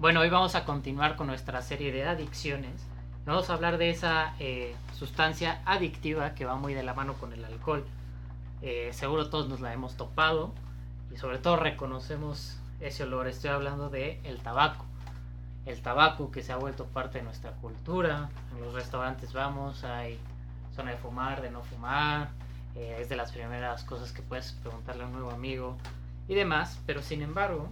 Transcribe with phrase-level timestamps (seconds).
[0.00, 2.86] Bueno, hoy vamos a continuar con nuestra serie de adicciones.
[3.26, 7.34] Vamos a hablar de esa eh, sustancia adictiva que va muy de la mano con
[7.34, 7.84] el alcohol.
[8.62, 10.54] Eh, seguro todos nos la hemos topado
[11.12, 13.28] y sobre todo reconocemos ese olor.
[13.28, 14.86] Estoy hablando de el tabaco.
[15.66, 18.30] El tabaco que se ha vuelto parte de nuestra cultura.
[18.54, 20.18] En los restaurantes vamos, hay
[20.74, 22.30] zona de fumar, de no fumar.
[22.74, 25.76] Eh, es de las primeras cosas que puedes preguntarle a un nuevo amigo
[26.26, 26.80] y demás.
[26.86, 27.68] Pero sin embargo,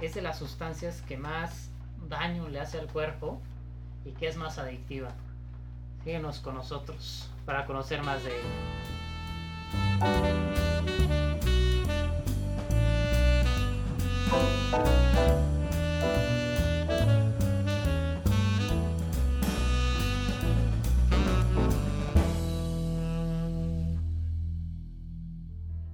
[0.00, 1.70] es de las sustancias que más
[2.08, 3.40] daño le hace al cuerpo
[4.04, 5.10] y que es más adictiva.
[6.02, 8.48] Síguenos con nosotros para conocer más de ello.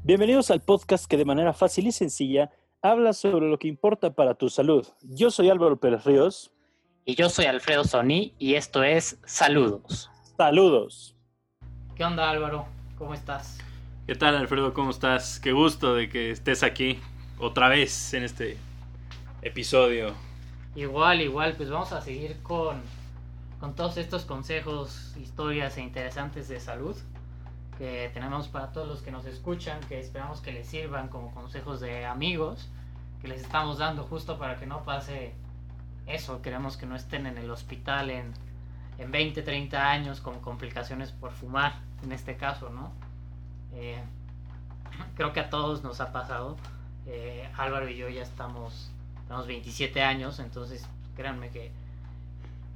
[0.02, 2.50] Bienvenidos al podcast que de manera fácil y sencilla
[2.82, 4.86] habla sobre lo que importa para tu salud.
[5.02, 6.52] Yo soy Álvaro Pérez Ríos.
[7.04, 10.10] Y yo soy Alfredo Sony y esto es Saludos.
[10.36, 11.16] Saludos.
[11.96, 12.66] ¿Qué onda Álvaro?
[12.96, 13.58] ¿Cómo estás?
[14.06, 14.74] ¿Qué tal Alfredo?
[14.74, 15.40] ¿Cómo estás?
[15.40, 16.98] Qué gusto de que estés aquí
[17.38, 18.58] otra vez en este
[19.42, 20.14] episodio.
[20.76, 22.80] Igual, igual, pues vamos a seguir con,
[23.58, 26.96] con todos estos consejos, historias e interesantes de salud
[27.80, 31.80] que tenemos para todos los que nos escuchan, que esperamos que les sirvan como consejos
[31.80, 32.68] de amigos,
[33.22, 35.32] que les estamos dando justo para que no pase
[36.06, 38.34] eso, queremos que no estén en el hospital en,
[38.98, 41.72] en 20, 30 años con complicaciones por fumar,
[42.02, 42.92] en este caso, ¿no?
[43.72, 44.04] Eh,
[45.16, 46.58] creo que a todos nos ha pasado.
[47.06, 48.90] Eh, Álvaro y yo ya estamos,
[49.26, 51.72] tenemos 27 años, entonces créanme que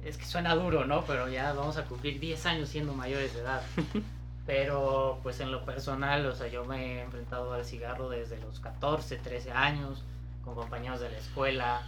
[0.03, 1.05] es que suena duro, ¿no?
[1.05, 3.61] Pero ya vamos a cumplir 10 años siendo mayores de edad.
[4.45, 8.59] Pero pues en lo personal, o sea, yo me he enfrentado al cigarro desde los
[8.59, 10.03] 14, 13 años,
[10.43, 11.81] con compañeros de la escuela.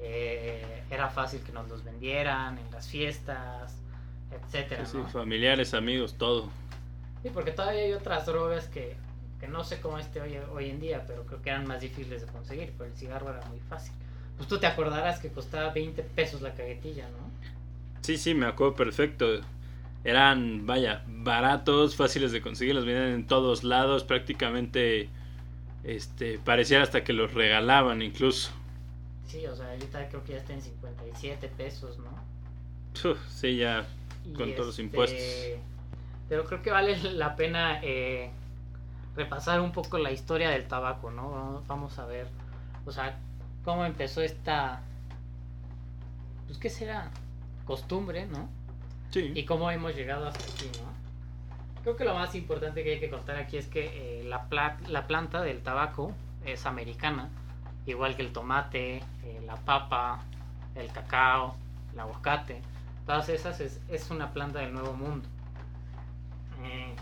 [0.00, 3.76] Eh, era fácil que nos los vendieran en las fiestas,
[4.32, 4.84] etcétera.
[4.84, 6.48] Sí, familiares, amigos, todo.
[7.22, 8.96] Sí, porque todavía hay otras drogas que,
[9.38, 12.26] que no sé cómo esté hoy, hoy en día, pero creo que eran más difíciles
[12.26, 13.92] de conseguir, pero el cigarro era muy fácil.
[14.36, 17.30] Pues tú te acordarás que costaba 20 pesos la caguetilla, ¿no?
[18.00, 19.40] Sí, sí, me acuerdo perfecto
[20.04, 25.08] eran, vaya, baratos, fáciles de conseguir, los vendían en todos lados, prácticamente
[25.84, 28.52] este pareciera hasta que los regalaban incluso.
[29.26, 32.10] Sí, o sea, ahorita creo que ya está en 57 pesos, ¿no?
[33.28, 33.86] sí, ya
[34.36, 35.22] con todos los este, impuestos.
[36.28, 38.30] Pero creo que vale la pena eh,
[39.16, 41.62] repasar un poco la historia del tabaco, ¿no?
[41.66, 42.28] Vamos a ver,
[42.84, 43.18] o sea,
[43.64, 44.82] cómo empezó esta,
[46.46, 47.10] pues, ¿qué será?
[47.64, 48.48] Costumbre, ¿no?
[49.20, 50.92] Y cómo hemos llegado hasta aquí, ¿no?
[51.82, 54.46] Creo que lo más importante que hay que contar aquí es que eh, la,
[54.86, 56.12] la, planta del tabaco
[56.44, 57.28] es americana,
[57.86, 60.22] igual que el tomate, eh, la papa,
[60.76, 61.56] el cacao,
[61.92, 62.62] el aguacate.
[63.04, 65.28] Todas esas es, es una planta del Nuevo Mundo.
[66.62, 66.94] Eh,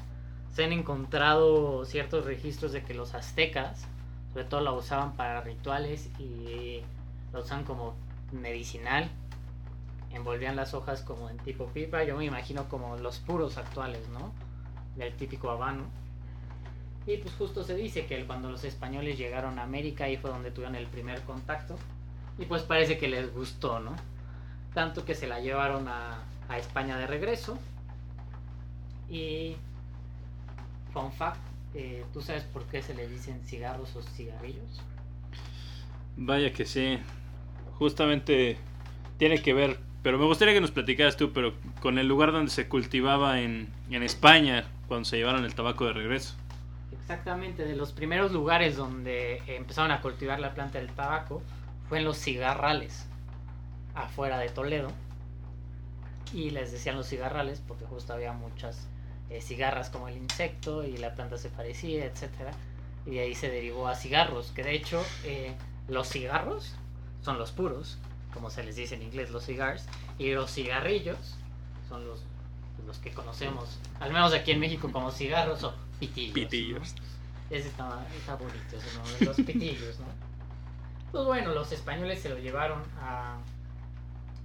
[0.53, 3.87] se han encontrado ciertos registros de que los aztecas,
[4.33, 6.81] sobre todo la usaban para rituales y
[7.35, 7.95] la usan como
[8.33, 9.11] medicinal
[10.13, 14.33] envolvían las hojas como en tipo pipa, yo me imagino como los puros actuales, ¿no?
[14.97, 15.85] Del típico habano.
[17.07, 20.51] Y pues justo se dice que cuando los españoles llegaron a América, ahí fue donde
[20.51, 21.77] tuvieron el primer contacto.
[22.39, 23.95] Y pues parece que les gustó, ¿no?
[24.75, 26.25] Tanto que se la llevaron a,
[26.57, 27.57] España de regreso.
[29.09, 29.57] Y,
[30.93, 31.39] fun fact,
[31.75, 34.83] eh, ¿tú sabes por qué se le dicen cigarros o cigarrillos?
[36.17, 36.99] Vaya que sí.
[37.79, 38.57] Justamente
[39.17, 42.51] tiene que ver pero me gustaría que nos platicaras tú, pero con el lugar donde
[42.51, 46.35] se cultivaba en, en España, cuando se llevaron el tabaco de regreso.
[46.93, 51.43] Exactamente, de los primeros lugares donde empezaron a cultivar la planta del tabaco
[51.89, 53.07] fue en los cigarrales,
[53.95, 54.93] afuera de Toledo.
[56.33, 58.89] Y les decían los cigarrales porque justo había muchas
[59.29, 62.55] eh, cigarras como el insecto y la planta se parecía, etc.
[63.07, 65.55] Y de ahí se derivó a cigarros, que de hecho eh,
[65.89, 66.77] los cigarros
[67.23, 67.99] son los puros
[68.33, 69.87] como se les dice en inglés, los cigars,
[70.19, 71.37] y los cigarrillos
[71.89, 72.23] son los,
[72.87, 76.35] los que conocemos, al menos aquí en México, como cigarros o pitillos.
[76.35, 76.95] Pitillos.
[77.51, 77.87] Ese está,
[78.39, 80.07] bonito, ese nombre, los pitillos, ¿no?
[81.11, 83.39] Pues bueno, los españoles se lo llevaron a,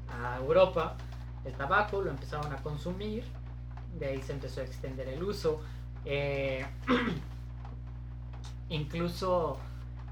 [0.10, 0.98] a Europa,
[1.46, 3.24] el tabaco, lo empezaron a consumir,
[4.00, 5.62] de ahí se empezó a extender el uso.
[6.06, 6.66] Eh,
[8.70, 9.60] incluso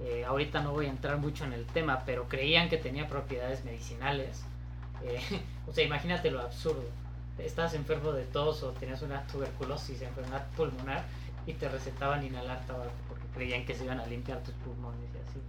[0.02, 3.64] eh, ahorita no voy a entrar mucho en el tema, pero creían que tenía propiedades
[3.64, 4.44] medicinales.
[5.04, 5.22] Eh,
[5.68, 6.84] o sea, imagínate lo absurdo.
[7.38, 11.04] Estás enfermo de tos o tenías una tuberculosis, enfermedad pulmonar
[11.46, 15.30] y te recetaban inhalar tabaco porque creían que se iban a limpiar tus pulmones y
[15.30, 15.40] así.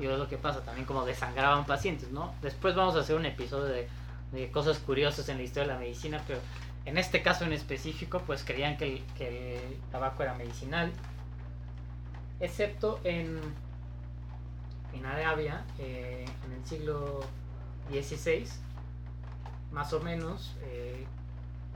[0.00, 2.34] Y es lo que pasa, también como desangraban pacientes, ¿no?
[2.42, 3.88] Después vamos a hacer un episodio de,
[4.32, 6.40] de cosas curiosas en la historia de la medicina, pero
[6.84, 10.92] en este caso en específico, pues creían que el, que el tabaco era medicinal,
[12.40, 13.40] excepto en,
[14.92, 17.20] en Arabia, eh, en el siglo
[17.90, 18.46] XVI,
[19.72, 21.06] más o menos, eh,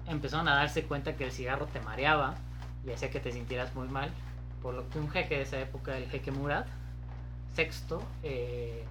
[0.07, 2.35] empezaron a darse cuenta que el cigarro te mareaba
[2.87, 4.11] y hacía que te sintieras muy mal,
[4.61, 6.67] por lo que un jeque de esa época, el jeque Murad,
[7.55, 8.85] sexto, eh,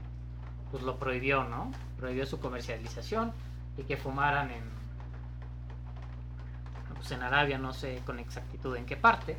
[0.71, 1.71] pues lo prohibió, ¿no?
[1.97, 3.33] Prohibió su comercialización
[3.77, 4.63] y que fumaran en,
[6.95, 9.37] pues en Arabia, no sé con exactitud en qué parte.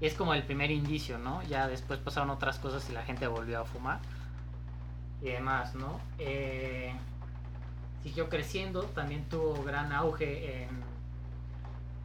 [0.00, 1.42] Es como el primer indicio, ¿no?
[1.44, 4.00] Ya después pasaron otras cosas y la gente volvió a fumar
[5.22, 6.00] y demás, ¿no?
[6.18, 6.92] Eh,
[8.02, 10.68] siguió creciendo, también tuvo gran auge en,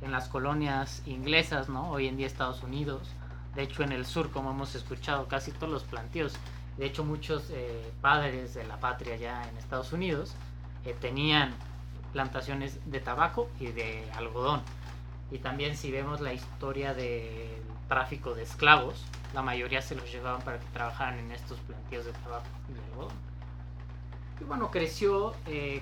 [0.01, 1.91] en las colonias inglesas, ¿no?
[1.91, 3.09] Hoy en día Estados Unidos.
[3.55, 6.33] De hecho, en el sur, como hemos escuchado, casi todos los plantíos.
[6.77, 10.33] De hecho, muchos eh, padres de la patria ya en Estados Unidos
[10.85, 11.53] eh, tenían
[12.13, 14.61] plantaciones de tabaco y de algodón.
[15.31, 17.60] Y también si vemos la historia del
[17.91, 19.03] tráfico de esclavos,
[19.33, 22.79] la mayoría se los llevaban para que trabajaran en estos plantíos de tabaco y de
[22.85, 23.11] algodón.
[24.39, 25.81] Y bueno, creció, eh,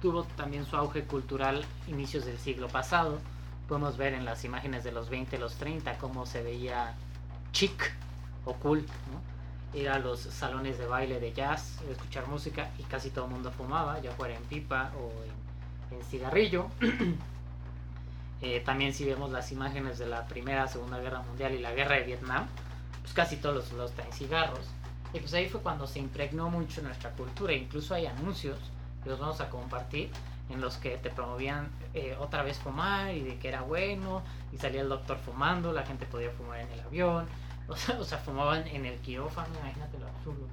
[0.00, 3.18] tuvo también su auge cultural inicios del siglo pasado.
[3.66, 6.94] Podemos ver en las imágenes de los 20, los 30, cómo se veía
[7.50, 7.92] chic
[8.44, 9.76] o cool, ¿no?
[9.76, 13.50] Ir a los salones de baile de jazz, escuchar música y casi todo el mundo
[13.50, 16.68] fumaba, ya fuera en pipa o en, en cigarrillo.
[18.40, 21.96] eh, también si vemos las imágenes de la Primera, Segunda Guerra Mundial y la Guerra
[21.96, 22.46] de Vietnam,
[23.02, 24.66] pues casi todos los, los traen cigarros.
[25.12, 27.52] Y pues ahí fue cuando se impregnó mucho nuestra cultura.
[27.52, 28.58] Incluso hay anuncios
[29.02, 30.10] que los vamos a compartir
[30.50, 34.22] en los que te promovían eh, otra vez fumar y de que era bueno.
[34.52, 37.26] Y salía el doctor fumando, la gente podía fumar en el avión.
[37.68, 40.46] O sea, o sea fumaban en el quirófano, imagínate lo absurdo.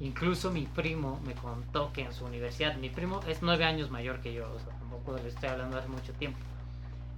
[0.00, 4.20] Incluso mi primo me contó que en su universidad, mi primo es nueve años mayor
[4.20, 6.38] que yo, o sea, tampoco le estoy hablando hace mucho tiempo.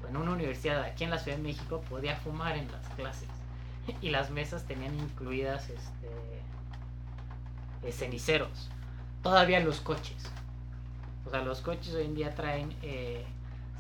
[0.09, 3.29] En una universidad aquí en la Ciudad de México podía fumar en las clases
[4.01, 6.09] y las mesas tenían incluidas este,
[7.83, 8.71] eh, ceniceros.
[9.23, 10.31] Todavía los coches.
[11.27, 13.25] O sea, los coches hoy en día traen eh,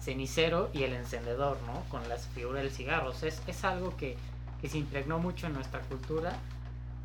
[0.00, 1.82] cenicero y el encendedor, ¿no?
[1.88, 3.10] Con las figuras del cigarro.
[3.10, 4.16] O sea, es, es, algo que,
[4.60, 6.32] que, se impregnó mucho en nuestra cultura,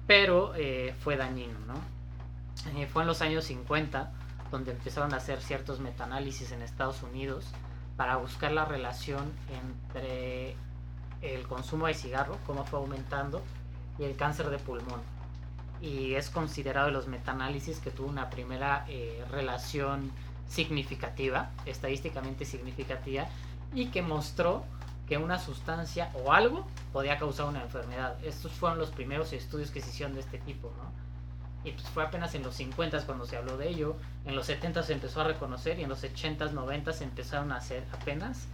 [0.08, 1.76] pero eh, fue dañino, ¿no?
[2.80, 4.12] Eh, fue en los años 50
[4.52, 7.46] donde empezaron a hacer ciertos metaanálisis en Estados Unidos
[7.98, 10.56] para buscar la relación entre
[11.22, 13.42] el consumo de cigarro, cómo fue aumentando,
[13.98, 15.16] y el cáncer de pulmón
[15.82, 20.12] y es considerado de los metaanálisis que tuvo una primera eh, relación
[20.48, 23.28] significativa, estadísticamente significativa,
[23.74, 24.64] y que mostró
[25.08, 28.18] que una sustancia o algo podía causar una enfermedad.
[28.24, 31.05] Estos fueron los primeros estudios que se hicieron de este tipo, ¿no?
[31.66, 34.84] Y pues fue apenas en los 50 cuando se habló de ello, en los 70
[34.84, 38.48] se empezó a reconocer y en los 80s, 90 se empezaron a hacer apenas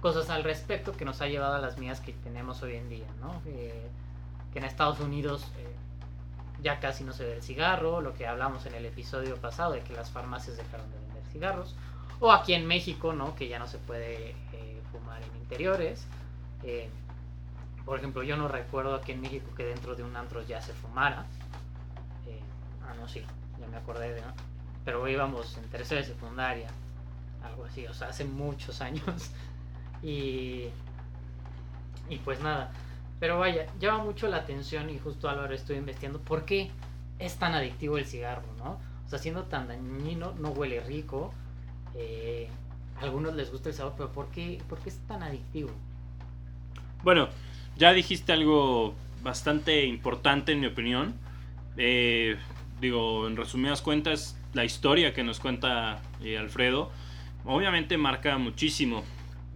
[0.00, 3.06] cosas al respecto que nos ha llevado a las mías que tenemos hoy en día,
[3.20, 3.42] ¿no?
[3.46, 3.88] Eh,
[4.52, 5.74] que en Estados Unidos eh,
[6.62, 9.80] ya casi no se ve el cigarro, lo que hablamos en el episodio pasado de
[9.80, 11.74] que las farmacias dejaron de vender cigarros,
[12.20, 13.12] o aquí en México.
[13.36, 16.06] Que ya no se puede eh, fumar en interiores.
[17.84, 20.72] Por ejemplo, yo no recuerdo aquí en México que dentro de un antro ya se
[20.72, 21.26] fumara.
[22.86, 23.22] Ah, no, sí,
[23.60, 24.32] ya me acordé de, ¿no?
[24.84, 26.68] Pero íbamos en tercera de secundaria,
[27.44, 29.30] algo así, o sea, hace muchos años.
[30.02, 30.66] y,
[32.08, 32.72] y pues nada,
[33.22, 36.70] pero vaya, llama mucho la atención y justo ahora estoy investigando por qué
[37.20, 38.80] es tan adictivo el cigarro, ¿no?
[39.06, 41.32] O sea, siendo tan dañino, no huele rico.
[41.94, 42.48] Eh,
[43.00, 45.70] a algunos les gusta el sabor, pero ¿por qué, ¿por qué es tan adictivo?
[47.04, 47.28] Bueno,
[47.76, 51.14] ya dijiste algo bastante importante en mi opinión.
[51.76, 52.36] Eh,
[52.82, 56.90] digo, en resumidas cuentas, la historia que nos cuenta eh, Alfredo
[57.44, 59.04] obviamente marca muchísimo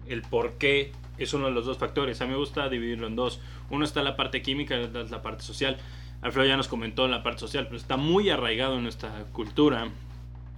[0.08, 2.20] el por qué es uno de los dos factores.
[2.20, 3.40] A mí me gusta dividirlo en dos.
[3.68, 5.76] Uno está la parte química la parte social.
[6.22, 9.88] Alfredo ya nos comentó en la parte social, pero está muy arraigado en nuestra cultura.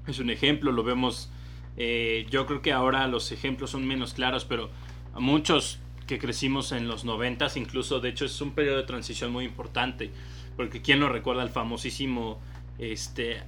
[0.06, 1.30] Es un ejemplo, lo vemos.
[1.78, 4.70] Eh, yo creo que ahora los ejemplos son menos claros, pero
[5.14, 9.30] a muchos que crecimos en los noventas, incluso de hecho es un periodo de transición
[9.30, 10.10] muy importante,
[10.56, 12.40] porque quién no recuerda el famosísimo,
[12.78, 13.42] este,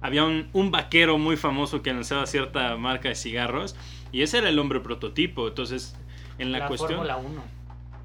[0.00, 3.74] había un, un, vaquero muy famoso que anunciaba cierta marca de cigarros
[4.12, 5.96] y ese era el hombre prototipo, entonces
[6.38, 6.98] en la, la cuestión...
[6.98, 7.42] Fórmula 1.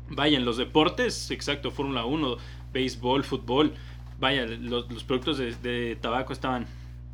[0.10, 2.38] Vaya, en los deportes, exacto, Fórmula 1,
[2.74, 3.74] béisbol, fútbol,
[4.20, 6.68] vaya, los, los productos de, de, tabaco estaban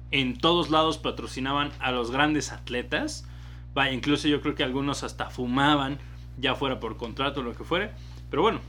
[0.09, 3.27] en todos lados, patrocinaban a los grandes atletas,
[3.73, 5.99] vaya, incluso yo creo que algunos hasta fumaban,
[6.39, 7.95] ya fuera por contrato o lo que fuera,
[8.29, 8.61] pero bueno,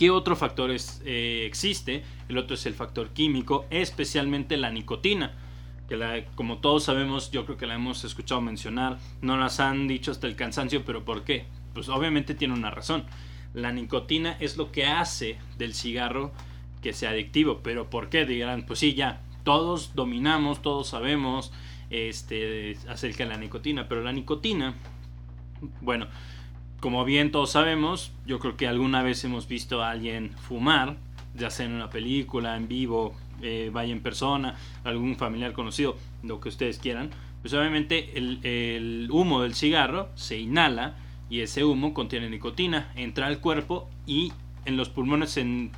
[0.00, 0.70] ¿Qué otro factor
[1.04, 2.02] eh, existe?
[2.30, 5.34] El otro es el factor químico, especialmente la nicotina.
[5.90, 9.88] Que la, como todos sabemos, yo creo que la hemos escuchado mencionar, no las han
[9.88, 11.44] dicho hasta el cansancio, pero ¿por qué?
[11.74, 13.04] Pues obviamente tiene una razón.
[13.52, 16.32] La nicotina es lo que hace del cigarro
[16.80, 18.24] que sea adictivo, pero ¿por qué?
[18.24, 21.52] Dirán, pues sí, ya, todos dominamos, todos sabemos
[21.90, 24.76] este, acerca de la nicotina, pero la nicotina,
[25.82, 26.06] bueno,
[26.80, 30.96] como bien todos sabemos, yo creo que alguna vez hemos visto a alguien fumar,
[31.34, 36.40] ya sea en una película, en vivo, eh, vaya en persona, algún familiar conocido, lo
[36.40, 37.10] que ustedes quieran,
[37.42, 40.96] pues obviamente el, humo del cigarro se inhala
[41.28, 44.32] y ese humo contiene nicotina, entra al cuerpo y
[44.64, 45.72] en los pulmones en,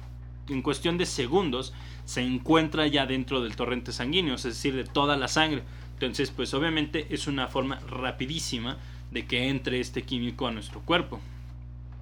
[0.49, 1.73] en cuestión de segundos
[2.05, 5.63] se encuentra ya dentro del torrente sanguíneo, es decir, de toda la sangre.
[5.95, 8.77] Entonces, pues obviamente es una forma rapidísima
[9.13, 11.21] de que entre este químico a nuestro cuerpo.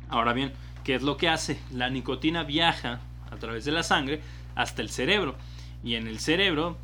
[0.08, 0.52] Ahora bien,
[0.84, 1.60] ¿qué es lo que hace?
[1.72, 3.00] La nicotina viaja
[3.30, 4.20] a través de la sangre
[4.54, 5.36] hasta el cerebro.
[5.82, 6.78] Y en el cerebro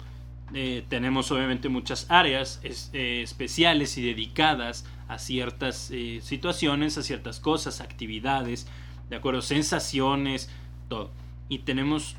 [0.55, 7.41] eh, tenemos obviamente muchas áreas eh, especiales y dedicadas a ciertas eh, situaciones, a ciertas
[7.41, 8.67] cosas, actividades,
[9.09, 10.51] de acuerdo, sensaciones,
[10.89, 11.13] todo.
[11.49, 12.17] Y tenemos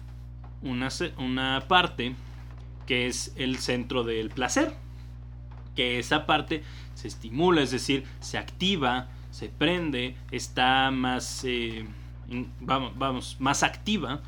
[0.61, 2.15] una, una parte
[2.85, 4.73] que es el centro del placer,
[5.75, 6.63] que esa parte
[6.97, 11.85] se estimula, es decir, se activa, se prende, está más, eh,
[12.59, 14.21] vamos, vamos, más activa,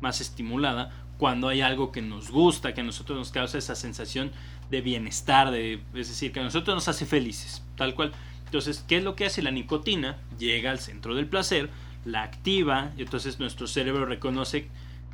[0.00, 4.32] más estimulada cuando hay algo que nos gusta, que a nosotros nos causa esa sensación
[4.70, 8.10] de bienestar, de, es decir, que a nosotros nos hace felices, tal cual.
[8.46, 10.18] Entonces, ¿qué es lo que hace la nicotina?
[10.36, 11.70] Llega al centro del placer,
[12.04, 14.68] la activa, y entonces nuestro cerebro reconoce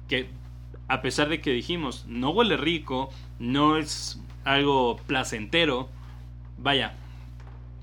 [0.08, 0.30] que
[0.88, 5.90] a pesar de que dijimos, no huele rico, no es algo placentero,
[6.58, 6.94] vaya,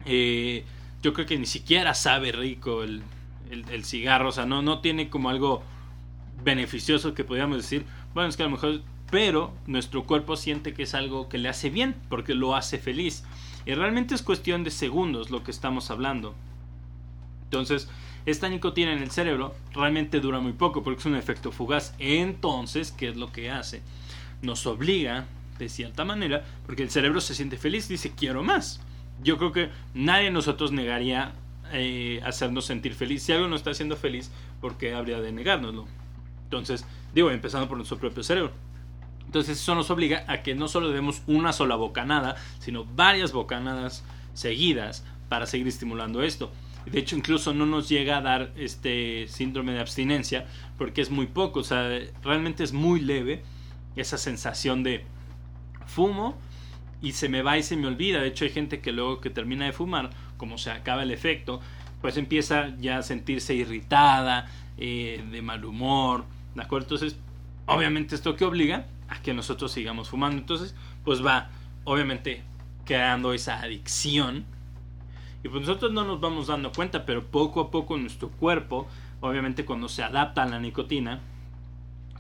[0.06, 0.65] eh,
[1.01, 3.03] yo creo que ni siquiera sabe rico el,
[3.50, 5.63] el, cigarro, o sea, no, no tiene como algo
[6.44, 10.84] beneficioso que podríamos decir, bueno, es que a lo mejor, pero nuestro cuerpo siente que
[10.84, 13.24] es algo que le hace bien, porque lo hace feliz.
[13.65, 16.36] Y realmente es cuestión de segundos lo que estamos hablando.
[17.46, 17.88] Entonces,
[18.25, 21.94] esta nicotina en el cerebro realmente dura muy poco porque es un efecto fugaz.
[22.00, 23.82] Entonces, ¿qué es lo que hace?
[24.42, 25.25] Nos obliga
[25.58, 28.82] de cierta manera, porque el cerebro se siente feliz, dice quiero más.
[29.24, 31.34] Yo creo que nadie de nosotros negaría
[31.72, 33.24] eh, hacernos sentir feliz.
[33.24, 35.86] Si algo nos está haciendo feliz, ¿por qué habría de negárnoslo?
[36.44, 38.52] Entonces, digo, empezando por nuestro propio cerebro.
[39.26, 44.04] Entonces eso nos obliga a que no solo demos una sola bocanada, sino varias bocanadas
[44.34, 46.52] seguidas para seguir estimulando esto.
[46.86, 50.46] De hecho, incluso no nos llega a dar este síndrome de abstinencia
[50.78, 51.90] porque es muy poco, o sea,
[52.22, 53.42] realmente es muy leve
[53.96, 55.06] esa sensación de
[55.88, 56.38] fumo
[57.02, 58.22] y se me va y se me olvida.
[58.22, 61.60] De hecho, hay gente que luego que termina de fumar, como se acaba el efecto,
[62.02, 64.48] pues empieza ya a sentirse irritada,
[64.78, 66.25] eh, de mal humor,
[66.56, 66.86] ¿de acuerdo?
[66.86, 67.18] Entonces,
[67.66, 70.38] obviamente esto que obliga a que nosotros sigamos fumando.
[70.38, 71.50] Entonces, pues va,
[71.84, 72.42] obviamente,
[72.86, 74.46] creando esa adicción.
[75.44, 78.88] Y pues nosotros no nos vamos dando cuenta, pero poco a poco nuestro cuerpo,
[79.20, 81.20] obviamente cuando se adapta a la nicotina,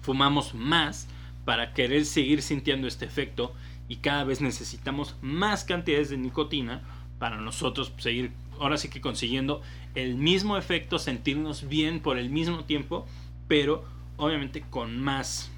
[0.01, 1.07] fumamos más
[1.45, 3.53] para querer seguir sintiendo este efecto
[3.87, 6.81] y cada vez necesitamos más cantidades de nicotina
[7.19, 9.61] para nosotros seguir ahora sí que consiguiendo
[9.95, 13.05] el mismo efecto, sentirnos bien por el mismo tiempo,
[13.47, 13.83] pero
[14.17, 15.51] obviamente con más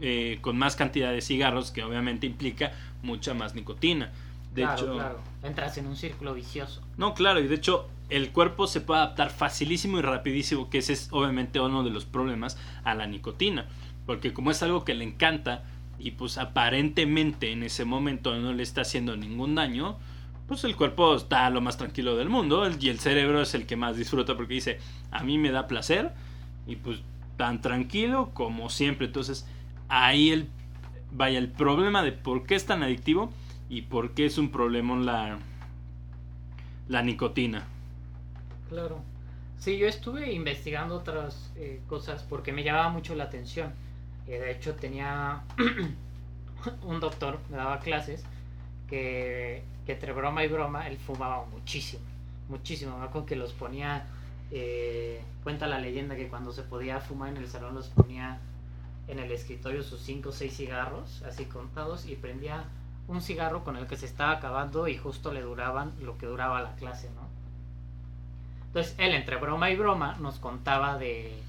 [0.00, 4.12] eh, con más cantidad de cigarros que obviamente implica mucha más nicotina.
[4.54, 5.20] De hecho, claro.
[5.42, 6.82] entras en un círculo vicioso.
[6.96, 10.92] No, claro, y de hecho el cuerpo se puede adaptar facilísimo y rapidísimo, que ese
[10.92, 13.66] es obviamente uno de los problemas a la nicotina.
[14.06, 15.64] Porque como es algo que le encanta
[15.98, 19.98] y pues aparentemente en ese momento no le está haciendo ningún daño,
[20.46, 23.76] pues el cuerpo está lo más tranquilo del mundo y el cerebro es el que
[23.76, 24.78] más disfruta porque dice,
[25.10, 26.12] a mí me da placer
[26.66, 27.00] y pues
[27.36, 29.06] tan tranquilo como siempre.
[29.06, 29.46] Entonces
[29.88, 30.48] ahí el,
[31.12, 33.32] vaya el problema de por qué es tan adictivo
[33.68, 35.38] y por qué es un problema la,
[36.88, 37.64] la nicotina.
[38.68, 39.00] Claro.
[39.58, 43.72] Sí, yo estuve investigando otras eh, cosas porque me llamaba mucho la atención
[44.32, 45.42] de hecho tenía
[46.82, 48.24] un doctor, me daba clases,
[48.88, 52.02] que, entre broma y broma él fumaba muchísimo,
[52.48, 52.98] muchísimo.
[52.98, 54.06] Me acuerdo que los ponía,
[54.50, 58.38] eh, cuenta la leyenda que cuando se podía fumar en el salón los ponía
[59.08, 62.64] en el escritorio sus 5 o 6 cigarros, así contados, y prendía
[63.08, 66.60] un cigarro con el que se estaba acabando y justo le duraban lo que duraba
[66.60, 67.28] la clase, ¿no?
[68.66, 71.40] Entonces él entre broma y broma nos contaba de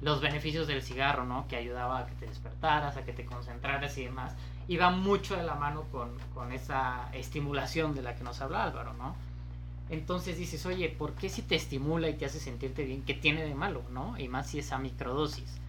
[0.00, 1.46] los beneficios del cigarro, ¿no?
[1.48, 4.34] Que ayudaba a que te despertaras, a que te concentraras y demás.
[4.68, 8.92] Y va mucho de la mano con, esa estimulación de la que nos habla Álvaro,
[8.94, 9.14] ¿no?
[9.90, 13.02] Entonces dices, oye, ¿por qué si te estimula y te hace sentirte bien?
[13.02, 14.18] ¿Qué tiene de malo, no?
[14.18, 15.60] Y más si es a microdosis.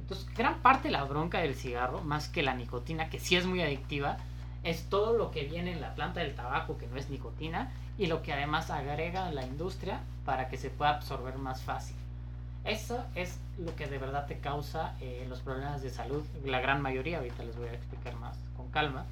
[0.00, 3.46] Entonces, gran parte de la bronca del cigarro, más que la nicotina, que sí es
[3.46, 4.18] muy adictiva,
[4.62, 8.06] es todo lo que viene en la planta del tabaco, que no es nicotina, y
[8.06, 11.96] lo que además agrega la industria para que se pueda absorber más fácil.
[12.64, 16.80] Eso es lo que de verdad te causa eh, los problemas de salud, la gran
[16.80, 19.04] mayoría, ahorita les voy a explicar más con calma.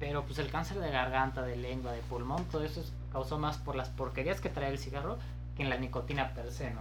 [0.00, 3.56] Pero pues el cáncer de garganta, de lengua, de pulmón, todo eso es causó más
[3.56, 5.16] por las porquerías que trae el cigarro
[5.56, 6.80] que en la nicotina per se, ¿no?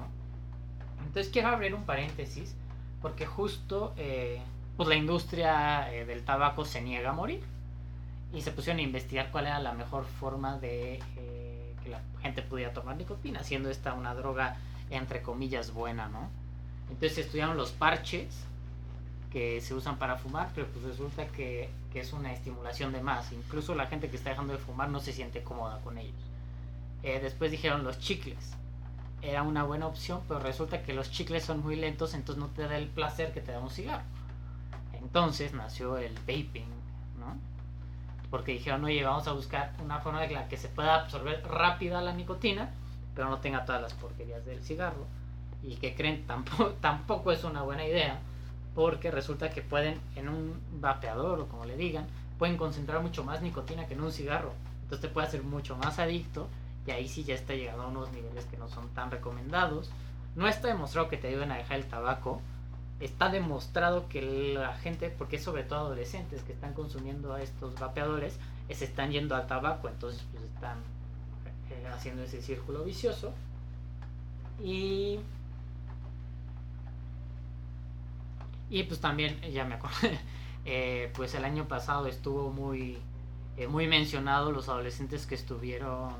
[1.06, 2.56] Entonces quiero abrir un paréntesis
[3.01, 4.42] porque justo eh,
[4.75, 7.42] pues la industria eh, del tabaco se niega a morir
[8.34, 12.74] y se pusieron a investigar cuál era la mejor forma de que la gente pudiera
[12.74, 14.58] tomar nicotina, siendo esta una droga
[14.89, 16.30] entre comillas buena, ¿no?
[16.89, 18.46] Entonces estudiaron los parches
[19.32, 23.32] que se usan para fumar, pero pues resulta que, que, es una estimulación de más.
[23.32, 26.15] Incluso la gente que está dejando de fumar no se siente cómoda con ellos.
[27.04, 28.54] Eh, después dijeron los chicles.
[29.22, 32.68] Era una buena opción, pero resulta que los chicles son muy lentos, entonces no te
[32.68, 34.06] da el placer que te da un cigarro.
[34.94, 36.70] Entonces nació el vaping,
[37.20, 37.38] ¿no?
[38.30, 42.01] Porque dijeron, oye, vamos a buscar una forma de la que se pueda absorber rápida
[42.01, 42.70] la nicotina
[43.15, 45.05] pero no tenga todas las porquerías del cigarro.
[45.63, 48.19] Y que creen tampoco, tampoco es una buena idea,
[48.75, 52.05] porque resulta que pueden, en un vapeador o como le digan,
[52.38, 54.51] pueden concentrar mucho más nicotina que en un cigarro.
[54.84, 56.48] Entonces te puede hacer mucho más adicto
[56.86, 59.89] y ahí sí ya está llegando a unos niveles que no son tan recomendados.
[60.36, 62.41] No está demostrado que te ayuden a dejar el tabaco.
[63.00, 64.22] Está demostrado que
[64.53, 68.38] la gente, porque sobre todo adolescentes que están consumiendo a estos vapeadores,
[68.69, 70.77] se están yendo al tabaco, entonces pues están
[71.86, 73.34] eh, haciendo ese círculo vicioso.
[74.63, 75.20] Y.
[78.70, 80.20] Y pues también, ya me acordé,
[80.65, 82.98] eh, pues el año pasado estuvo muy,
[83.58, 86.13] eh, muy mencionado los adolescentes que estuvieron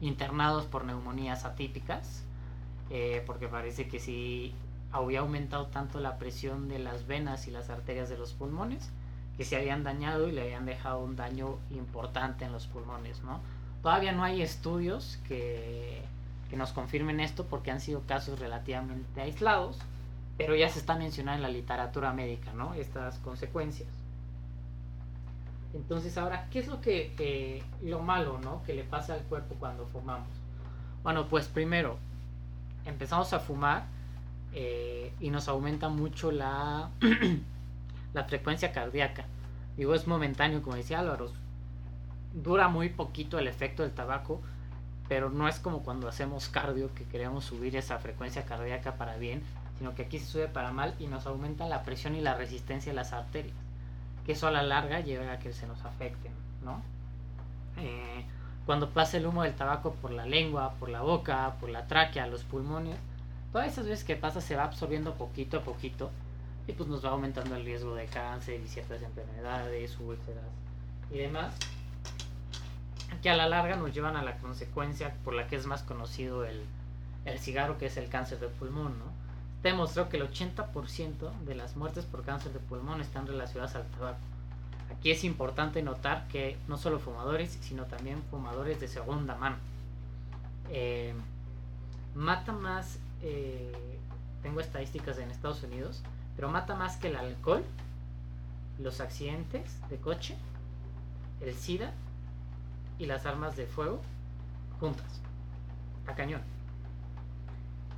[0.00, 2.24] internados por neumonías atípicas,
[3.26, 4.54] porque parece que sí
[4.92, 8.90] había aumentado tanto la presión de las venas y las arterias de los pulmones
[9.36, 13.40] que se habían dañado y le habían dejado un daño importante en los pulmones, ¿no?
[13.82, 16.02] Todavía no hay estudios que,
[16.56, 19.78] nos confirmen esto porque han sido casos relativamente aislados,
[20.36, 22.74] pero ya se está mencionando en la literatura médica, ¿no?
[22.74, 23.88] Estas consecuencias.
[25.72, 28.62] Entonces ahora, ¿qué es lo que, lo malo, ¿no?
[28.64, 30.28] Que le pasa al cuerpo cuando fumamos.
[31.02, 31.96] Bueno, pues primero,
[32.84, 33.84] empezamos a fumar
[34.52, 36.90] eh, y nos aumenta mucho la,
[38.12, 39.24] la frecuencia cardíaca.
[39.76, 41.30] Digo, es momentáneo, como decía Álvaro,
[42.32, 44.40] dura muy poquito el efecto del tabaco,
[45.08, 49.42] pero no es como cuando hacemos cardio que queremos subir esa frecuencia cardíaca para bien,
[49.78, 52.92] sino que aquí se sube para mal y nos aumenta la presión y la resistencia
[52.92, 53.56] de las arterias,
[54.24, 56.32] que eso a la larga lleva a que se nos afecten,
[56.64, 56.80] ¿no?
[57.78, 58.24] Eh,
[58.66, 62.26] cuando pasa el humo del tabaco por la lengua, por la boca, por la tráquea,
[62.26, 62.96] los pulmones,
[63.52, 66.10] todas esas veces que pasa se va absorbiendo poquito a poquito
[66.68, 70.44] y pues nos va aumentando el riesgo de cáncer y ciertas enfermedades, úlceras
[71.10, 71.52] y demás
[73.22, 76.44] que a la larga nos llevan a la consecuencia por la que es más conocido
[76.44, 76.62] el,
[77.38, 79.04] cigarro, que es el cáncer de pulmón, ¿no?
[79.62, 84.18] demostró que el 80% de las muertes por cáncer de pulmón están relacionadas al tabaco.
[84.90, 89.56] Aquí es importante notar que no solo fumadores, sino también fumadores de segunda mano.
[90.70, 91.14] Eh,
[92.14, 93.98] mata más, eh,
[94.42, 96.02] tengo estadísticas en Estados Unidos,
[96.36, 97.62] pero mata más que el alcohol,
[98.78, 100.36] los accidentes de coche,
[101.42, 101.92] el SIDA
[103.00, 104.00] y las armas de fuego
[104.78, 105.20] juntas,
[106.06, 106.42] a cañón.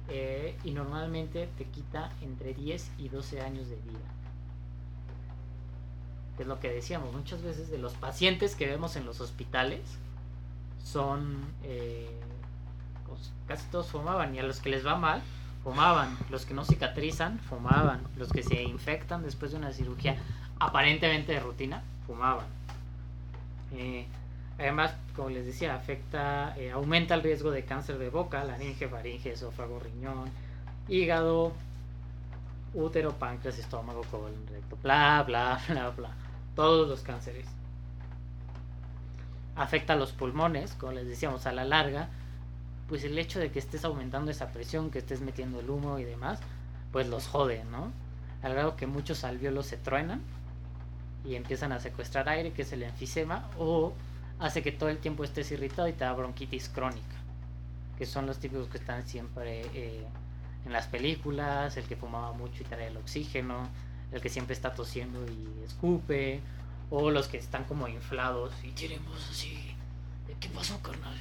[0.08, 3.98] Eh, y normalmente te quita entre 10 y 12 años de vida.
[6.38, 9.80] Es lo que decíamos, muchas veces de los pacientes que vemos en los hospitales
[10.82, 12.20] son, eh,
[13.06, 15.22] pues, casi todos fumaban y a los que les va mal,
[15.62, 20.16] fumaban, los que no cicatrizan, fumaban, los que se infectan después de una cirugía
[20.58, 22.46] aparentemente de rutina, fumaban.
[23.72, 24.06] Eh,
[24.62, 29.32] Además, como les decía, afecta, eh, aumenta el riesgo de cáncer de boca, laringe, faringe,
[29.32, 30.30] esófago, riñón,
[30.88, 31.52] hígado,
[32.72, 36.10] útero, páncreas, estómago, colon, recto, bla, bla, bla, bla.
[36.54, 37.46] Todos los cánceres.
[39.56, 42.08] Afecta a los pulmones, como les decíamos, a la larga,
[42.88, 46.04] pues el hecho de que estés aumentando esa presión, que estés metiendo el humo y
[46.04, 46.38] demás,
[46.92, 47.90] pues los jode, ¿no?
[48.42, 50.20] Al grado que muchos alvéolos se truenan
[51.24, 53.92] y empiezan a secuestrar aire, que es el enfisema, o
[54.42, 57.16] hace que todo el tiempo estés irritado y te da bronquitis crónica,
[57.96, 60.04] que son los típicos que están siempre eh,
[60.66, 63.68] en las películas, el que fumaba mucho y trae el oxígeno,
[64.10, 66.40] el que siempre está tosiendo y escupe,
[66.90, 69.00] o los que están como inflados y tienen
[69.30, 69.76] así,
[70.40, 71.16] ¿qué pasó carnal?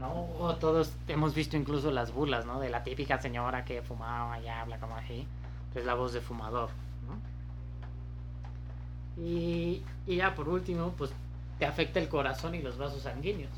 [0.00, 0.56] ¿no?
[0.56, 2.60] Todos hemos visto incluso las burlas, ¿no?
[2.60, 5.26] De la típica señora que fumaba y habla como así.
[5.74, 6.70] Es la voz de fumador.
[9.18, 11.10] Y, y ya por último, pues
[11.58, 13.52] te afecta el corazón y los vasos sanguíneos.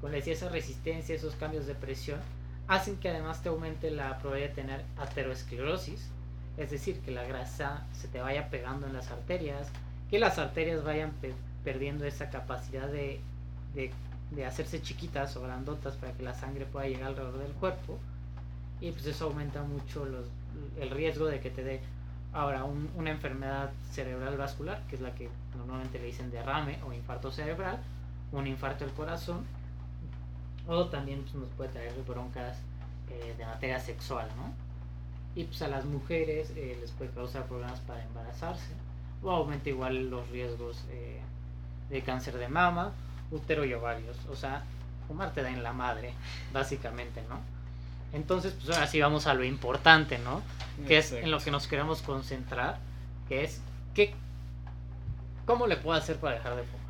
[0.00, 2.20] Como decía, esa resistencia, esos cambios de presión,
[2.68, 6.08] hacen que además te aumente la probabilidad de tener aterosclerosis,
[6.56, 9.68] es decir, que la grasa se te vaya pegando en las arterias,
[10.08, 11.12] que las arterias vayan
[11.64, 13.20] perdiendo esa capacidad de,
[13.74, 13.90] de,
[14.30, 17.98] de, hacerse chiquitas o grandotas para que la sangre pueda llegar alrededor del cuerpo,
[18.80, 20.26] y pues eso aumenta mucho los,
[20.80, 21.80] el riesgo de que te dé
[22.32, 27.30] ahora una enfermedad cerebral vascular, que es la que normalmente le dicen derrame o infarto
[27.32, 27.78] cerebral,
[28.32, 29.44] un infarto del corazón,
[30.68, 32.58] o también pues, nos puede traer broncas
[33.10, 34.52] eh, de materia sexual, ¿no?
[35.34, 38.72] Y pues a las mujeres eh, les puede causar problemas para embarazarse,
[39.22, 41.20] o aumenta igual los riesgos eh,
[41.88, 42.92] de cáncer de mama,
[43.30, 44.64] útero y ovarios, o sea,
[45.08, 46.14] fumar te da en la madre,
[46.52, 47.40] básicamente, ¿no?
[48.12, 50.42] Entonces, pues ahora sí vamos a lo importante, ¿no?
[50.86, 52.78] Que es en lo que nos queremos concentrar,
[53.28, 53.60] que es
[53.94, 54.14] ¿qué,
[55.44, 56.80] ¿cómo le puedo hacer para dejar de fumar?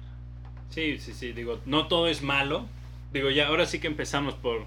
[0.70, 2.66] Sí, sí, sí, digo, no todo es malo.
[3.12, 4.64] Digo, ya ahora sí que empezamos por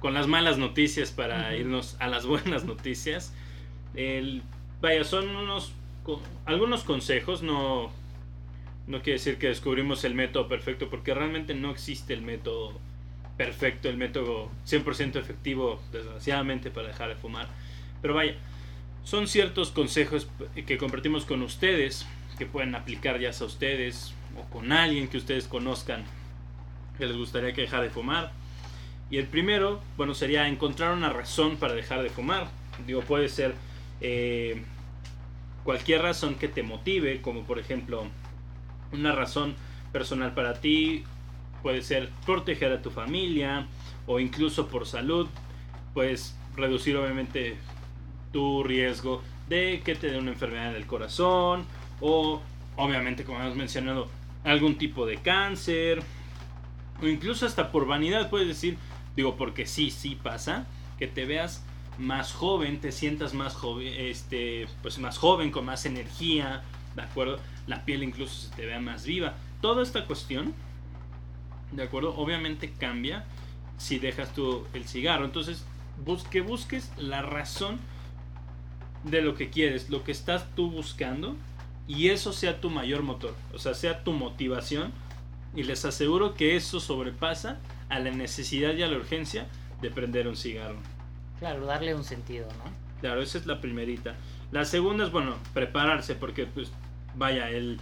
[0.00, 3.32] con las malas noticias para irnos a las buenas noticias.
[3.94, 4.42] El,
[4.80, 5.72] vaya, son unos
[6.46, 7.92] algunos consejos, no
[8.86, 12.72] no quiere decir que descubrimos el método perfecto porque realmente no existe el método
[13.40, 17.48] perfecto, el método 100% efectivo, desgraciadamente, para dejar de fumar.
[18.02, 18.34] Pero vaya,
[19.02, 20.28] son ciertos consejos
[20.66, 25.48] que compartimos con ustedes, que pueden aplicar ya a ustedes o con alguien que ustedes
[25.48, 26.04] conozcan
[26.98, 28.30] que les gustaría que dejara de fumar.
[29.10, 32.46] Y el primero, bueno, sería encontrar una razón para dejar de fumar.
[32.86, 33.54] Digo, puede ser
[34.02, 34.64] eh,
[35.64, 38.04] cualquier razón que te motive, como por ejemplo
[38.92, 39.54] una razón
[39.92, 41.04] personal para ti,
[41.62, 43.66] puede ser proteger a tu familia
[44.06, 45.28] o incluso por salud,
[45.94, 47.56] puedes reducir obviamente
[48.32, 51.64] tu riesgo de que te dé una enfermedad del corazón
[52.00, 52.40] o
[52.76, 54.08] obviamente como hemos mencionado
[54.44, 56.02] algún tipo de cáncer
[57.02, 58.76] o incluso hasta por vanidad puedes decir
[59.16, 60.66] digo porque sí sí pasa
[60.98, 61.64] que te veas
[61.98, 66.62] más joven te sientas más joven este pues más joven con más energía
[66.94, 69.34] de acuerdo la piel incluso se te vea más viva.
[69.60, 70.52] Toda esta cuestión
[71.72, 72.14] ¿De acuerdo?
[72.16, 73.24] Obviamente cambia
[73.78, 75.24] si dejas tú el cigarro.
[75.24, 75.64] Entonces,
[76.30, 77.78] que busques la razón
[79.04, 81.36] de lo que quieres, lo que estás tú buscando
[81.86, 84.92] y eso sea tu mayor motor, o sea, sea tu motivación
[85.54, 89.46] y les aseguro que eso sobrepasa a la necesidad y a la urgencia
[89.80, 90.78] de prender un cigarro.
[91.38, 92.70] Claro, darle un sentido, ¿no?
[93.00, 94.14] Claro, esa es la primerita.
[94.52, 96.70] La segunda es, bueno, prepararse porque pues
[97.16, 97.80] vaya, el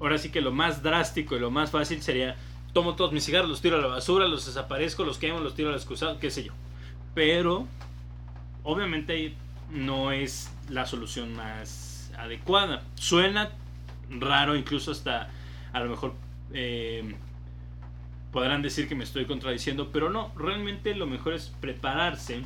[0.00, 2.36] ahora sí que lo más drástico y lo más fácil sería
[2.72, 5.70] tomo todos mis cigarros, los tiro a la basura, los desaparezco, los quemo, los tiro
[5.70, 6.52] al excusado, qué sé yo.
[7.14, 7.66] Pero,
[8.62, 9.34] obviamente,
[9.70, 12.82] no es la solución más adecuada.
[12.94, 13.50] Suena
[14.10, 15.30] raro, incluso hasta
[15.72, 16.14] a lo mejor
[16.52, 17.14] eh,
[18.32, 22.44] podrán decir que me estoy contradiciendo, pero no, realmente lo mejor es prepararse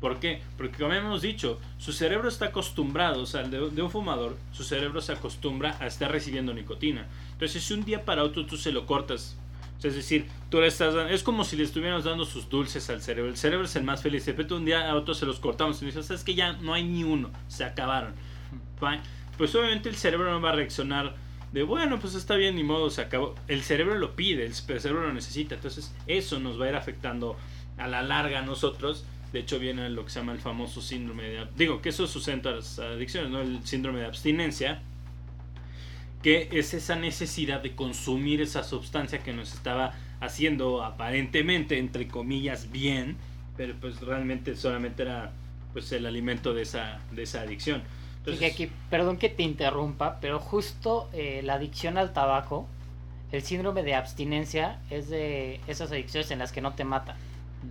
[0.00, 0.40] ¿Por qué?
[0.56, 4.64] Porque como hemos dicho, su cerebro está acostumbrado, o sea, de, de, un fumador, su
[4.64, 7.06] cerebro se acostumbra a estar recibiendo nicotina.
[7.40, 9.34] Entonces, si un día para otro tú se lo cortas,
[9.82, 13.30] es decir, tú le estás es como si le estuvieras dando sus dulces al cerebro.
[13.30, 14.26] El cerebro es el más feliz.
[14.26, 16.74] De repente un día a otro se los cortamos y dices, sabes que ya no
[16.74, 18.12] hay ni uno, se acabaron.
[19.38, 21.14] Pues obviamente el cerebro no va a reaccionar
[21.50, 23.34] de bueno, pues está bien, ni modo, se acabó.
[23.48, 25.54] El cerebro lo pide, el cerebro lo necesita.
[25.54, 27.38] Entonces, eso nos va a ir afectando
[27.78, 31.22] a la larga a nosotros de hecho, viene lo que se llama el famoso síndrome
[31.22, 31.46] de...
[31.56, 33.40] Digo, que eso sustenta las adicciones, ¿no?
[33.40, 34.82] El síndrome de abstinencia,
[36.22, 42.70] que es esa necesidad de consumir esa sustancia que nos estaba haciendo aparentemente, entre comillas,
[42.70, 43.16] bien,
[43.56, 45.32] pero pues realmente solamente era
[45.72, 47.82] pues el alimento de esa, de esa adicción.
[48.18, 52.68] Entonces, aquí, perdón que te interrumpa, pero justo eh, la adicción al tabaco,
[53.32, 57.16] el síndrome de abstinencia es de esas adicciones en las que no te matan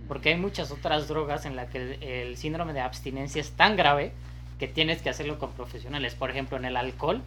[0.08, 4.12] porque hay muchas otras drogas en las que el, síndrome de abstinencia es tan grave
[4.60, 6.14] que tienes que hacerlo con profesionales.
[6.14, 7.22] Por ejemplo, en el alcohol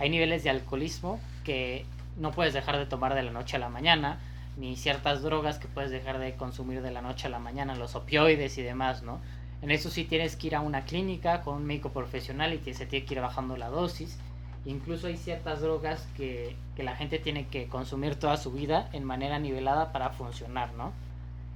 [0.00, 1.84] hay niveles de alcoholismo que
[2.16, 4.18] no puedes dejar de tomar de la noche a la mañana,
[4.56, 7.94] ni ciertas drogas que puedes dejar de consumir de la noche a la mañana, los
[7.94, 9.20] opioides y demás, ¿no?
[9.60, 12.86] En eso sí tienes que ir a una clínica con un médico profesional y se
[12.86, 14.18] tiene que ir bajando la dosis.
[14.64, 19.04] Incluso hay ciertas drogas que, que la gente tiene que consumir toda su vida en
[19.04, 20.92] manera nivelada para funcionar, ¿no?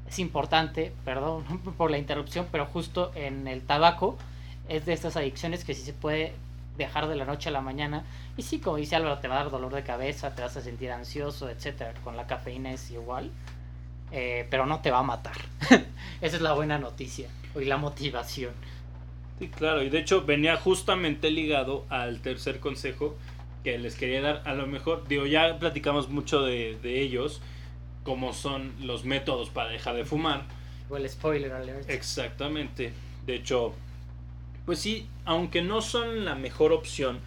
[0.07, 1.45] es importante, perdón
[1.79, 4.19] por la interrupción, pero justo en el tabaco
[4.69, 6.33] es de estas adicciones que sí se puede
[6.77, 8.05] dejar de la noche a la mañana.
[8.37, 10.63] Y sí, como dice Álvaro, te va a dar dolor de cabeza, te vas a
[10.63, 11.93] sentir ansioso, etcétera.
[12.05, 13.31] Con la cafeína es igual.
[14.11, 15.37] eh, pero no te va a matar.
[16.21, 18.53] Esa es la buena noticia y la motivación.
[19.39, 23.17] Sí, claro, y de hecho venía justamente ligado al tercer consejo
[23.65, 24.43] que les quería dar.
[24.45, 27.41] A lo mejor, digo, ya platicamos mucho de, de ellos,
[28.05, 30.43] como son los métodos para dejar de fumar.
[30.91, 31.89] O el spoiler alert.
[31.89, 32.93] Exactamente.
[33.27, 33.75] De hecho,
[34.67, 37.19] pues sí, aunque no son la mejor opción,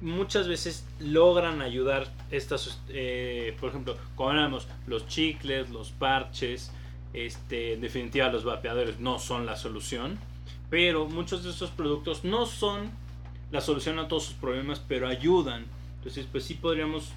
[0.00, 6.72] muchas veces logran ayudar estas, eh, por ejemplo, como hablamos, los chicles, los parches,
[7.12, 10.18] este, en definitiva los vapeadores no son la solución,
[10.68, 12.90] pero muchos de estos productos no son
[13.52, 15.64] la solución a todos sus problemas, pero ayudan.
[15.98, 17.12] Entonces, pues sí podríamos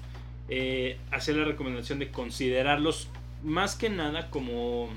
[0.48, 3.08] eh, hacer la recomendación de considerarlos
[3.42, 4.88] más que nada como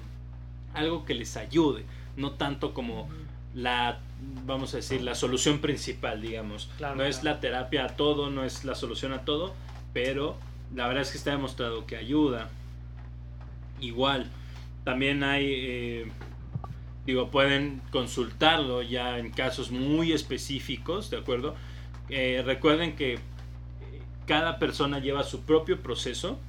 [0.74, 1.84] algo que les ayude,
[2.16, 3.10] no tanto como
[3.54, 4.00] la
[4.46, 6.70] vamos a decir la solución principal digamos.
[6.96, 9.54] No es la terapia a todo no es la solución a todo
[9.94, 10.38] pero
[10.74, 12.50] la verdad es que está demostrado que ayuda.
[13.80, 14.28] Igual
[14.84, 16.12] también hay eh,
[17.06, 21.56] digo pueden consultarlo ya en casos muy específicos de acuerdo
[22.10, 23.20] eh, recuerden que
[24.26, 26.40] cada persona lleva su propio proceso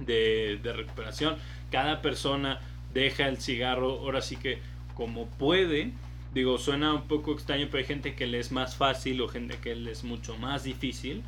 [0.00, 1.36] de, de recuperación.
[1.70, 2.60] Cada persona
[2.92, 4.58] deja el cigarro ahora sí que
[4.94, 5.92] como puede.
[6.36, 9.56] Digo, suena un poco extraño, pero hay gente que le es más fácil o gente
[9.56, 11.22] que le es mucho más difícil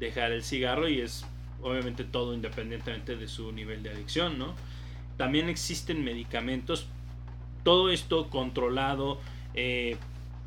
[0.00, 1.24] dejar el cigarro y es
[1.62, 4.56] obviamente todo independientemente de su nivel de adicción, ¿no?
[5.16, 6.88] También existen medicamentos,
[7.62, 9.20] todo esto controlado,
[9.54, 9.96] eh,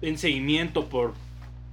[0.01, 1.13] en seguimiento por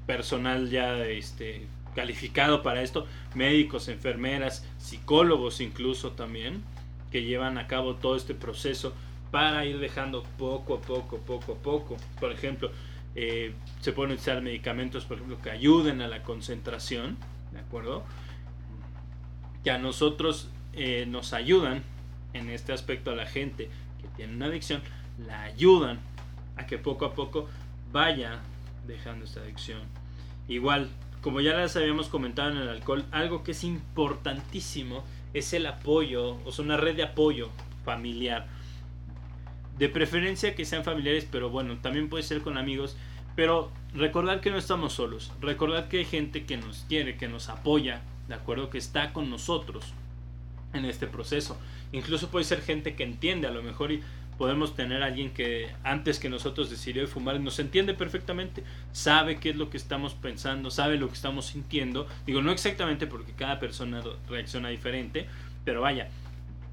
[0.07, 1.67] personal ya este,
[1.97, 6.63] calificado para esto, médicos, enfermeras, psicólogos incluso también,
[7.11, 8.95] que llevan a cabo todo este proceso
[9.31, 11.97] para ir dejando poco a poco, poco a poco.
[12.19, 12.71] Por ejemplo,
[13.15, 17.17] eh, se pueden utilizar medicamentos, por ejemplo, que ayuden a la concentración,
[17.53, 18.05] ¿de acuerdo?
[19.65, 21.83] Que a nosotros eh, nos ayudan,
[22.33, 23.69] en este aspecto a la gente
[24.01, 24.83] que tiene una adicción,
[25.27, 25.99] la ayudan
[26.57, 27.49] a que poco a poco
[27.93, 28.41] vaya
[28.87, 29.81] dejando esta adicción.
[30.49, 30.89] Igual,
[31.23, 36.37] como ya les habíamos comentado en el alcohol, algo que es importantísimo es el apoyo,
[36.45, 37.51] o sea, una red de apoyo
[37.85, 38.47] familiar
[39.81, 42.97] de preferencia que sean familiares, pero bueno, también puede ser con amigos.
[43.35, 45.33] Pero recordar que no estamos solos.
[45.41, 48.69] Recordar que hay gente que nos quiere, que nos apoya, ¿de acuerdo?
[48.69, 49.95] Que está con nosotros
[50.75, 51.59] en este proceso.
[51.93, 54.03] Incluso puede ser gente que entiende, a lo mejor y
[54.37, 58.63] podemos tener alguien que antes que nosotros decidió fumar nos entiende perfectamente,
[58.93, 62.07] sabe qué es lo que estamos pensando, sabe lo que estamos sintiendo.
[62.27, 65.27] Digo, no exactamente porque cada persona reacciona diferente,
[65.65, 66.09] pero vaya,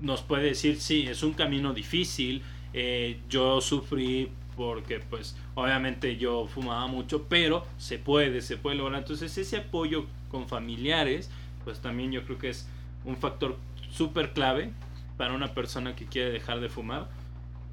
[0.02, 2.44] nos puede decir, sí, es un camino difícil,
[2.74, 9.02] eh, yo sufrí porque pues obviamente yo fumaba mucho, pero se puede, se puede lograr.
[9.02, 11.30] Entonces ese apoyo con familiares,
[11.64, 12.68] pues también yo creo que es
[13.06, 13.58] un factor
[13.90, 14.72] súper clave
[15.16, 17.08] para una persona que quiere dejar de fumar,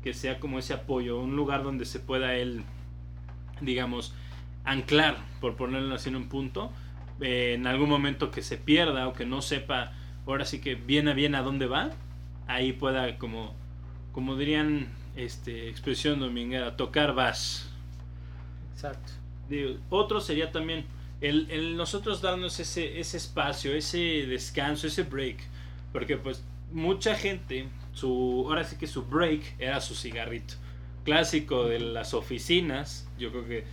[0.03, 2.63] que sea como ese apoyo, un lugar donde se pueda él,
[3.61, 4.15] digamos,
[4.65, 6.71] anclar, por ponerlo así en un punto,
[7.21, 9.93] eh, en algún momento que se pierda o que no sepa,
[10.27, 11.91] ahora sí que bien a bien a dónde va,
[12.47, 13.55] ahí pueda como
[14.15, 17.69] como dirían este, expresión dominguera, tocar vas.
[18.73, 19.13] Exacto.
[19.91, 20.85] otro sería también
[21.21, 25.39] el, nosotros darnos ese, ese espacio, ese descanso, ese break.
[25.93, 30.55] Porque pues mucha gente, su, ahora sí que su break era su cigarrito.
[31.05, 33.09] Clásico de las oficinas.
[33.19, 33.65] Yo creo que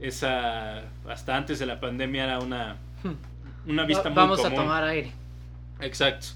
[0.00, 2.76] esa, hasta antes de la pandemia era una,
[3.66, 5.12] una vista muy Vamos a tomar aire.
[5.80, 6.28] Exacto.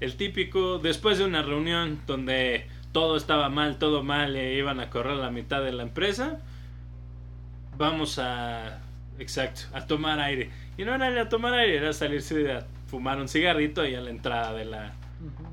[0.00, 4.90] El típico, después de una reunión donde todo estaba mal, todo mal, e iban a
[4.90, 6.40] correr la mitad de la empresa,
[7.76, 8.80] vamos a,
[9.18, 10.50] exacto, a tomar aire.
[10.76, 14.00] Y no era ir a tomar aire, era salirse a fumar un cigarrito y a
[14.00, 14.92] la entrada de la,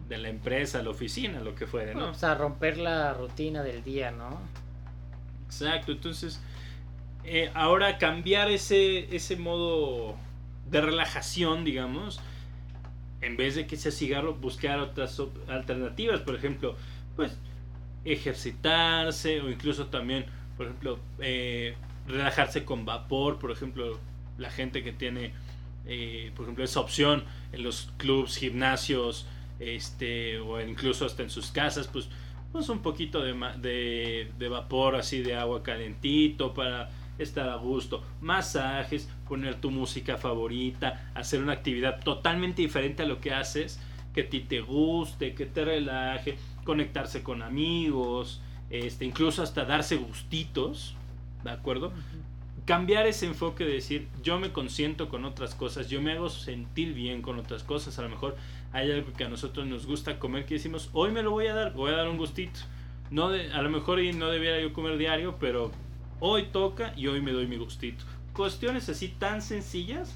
[0.08, 2.10] de la empresa, la oficina, lo que fuera, ¿no?
[2.10, 4.38] O sea, romper la rutina del día, ¿no?
[5.46, 6.42] Exacto, entonces,
[7.24, 10.16] eh, ahora cambiar ese, ese modo
[10.70, 12.20] de relajación, digamos,
[13.22, 16.76] en vez de que sea cigarro, buscar otras alternativas, por ejemplo,
[17.20, 17.38] pues
[18.06, 21.76] ejercitarse o incluso también, por ejemplo, eh,
[22.08, 24.00] relajarse con vapor, por ejemplo,
[24.38, 25.34] la gente que tiene,
[25.86, 29.28] eh, por ejemplo, esa opción en los clubs, gimnasios,
[29.60, 32.08] este, o incluso hasta en sus casas, pues,
[32.54, 38.02] pues un poquito de, de, de vapor así de agua calentito para estar a gusto,
[38.22, 43.78] masajes, poner tu música favorita, hacer una actividad totalmente diferente a lo que haces,
[44.14, 46.38] que a ti te guste, que te relaje,
[46.70, 50.94] conectarse con amigos, este, incluso hasta darse gustitos,
[51.44, 51.92] ¿de acuerdo?
[52.66, 56.94] cambiar ese enfoque de decir, yo me consiento con otras cosas, yo me hago sentir
[56.94, 58.38] bien con otras cosas, a lo mejor
[58.72, 61.56] hay algo que a nosotros nos gusta comer que decimos, hoy me lo voy a
[61.56, 62.60] dar, voy a dar un gustito.
[63.10, 65.72] No de, a lo mejor no debiera yo comer diario, pero
[66.20, 68.06] hoy toca y hoy me doy mi gustito.
[68.34, 70.16] Cuestiones así tan sencillas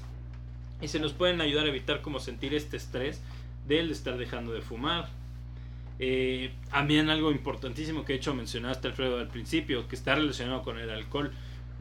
[0.80, 3.20] y se nos pueden ayudar a evitar como sentir este estrés
[3.66, 5.08] del estar dejando de fumar.
[5.98, 10.78] Eh, también algo importantísimo que he hecho mencionaste Alfredo al principio, que está relacionado con
[10.78, 11.32] el alcohol.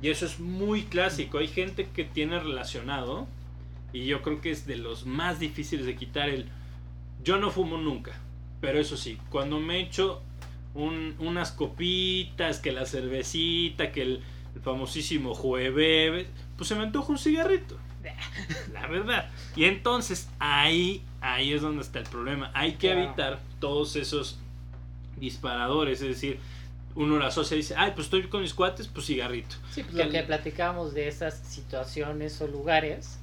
[0.02, 1.38] Y eso es muy clásico.
[1.38, 3.28] Hay gente que tiene relacionado,
[3.92, 6.48] y yo creo que es de los más difíciles de quitar el...
[7.24, 8.20] Yo no fumo nunca,
[8.60, 10.22] pero eso sí, cuando me echo
[10.74, 14.24] un, unas copitas, que la cervecita, que el,
[14.62, 17.78] famosísimo jueves, pues se me antoja un cigarrito.
[18.74, 19.32] La verdad.
[19.56, 22.52] Y entonces ahí, ahí es donde está el problema.
[22.54, 24.36] Hay que evitar todos esos
[25.16, 26.38] disparadores, es decir,
[26.96, 29.56] uno la asocia y dice, ay, pues estoy con mis cuates, pues cigarrito.
[29.72, 33.20] Sí, pues lo que platicamos de esas situaciones o lugares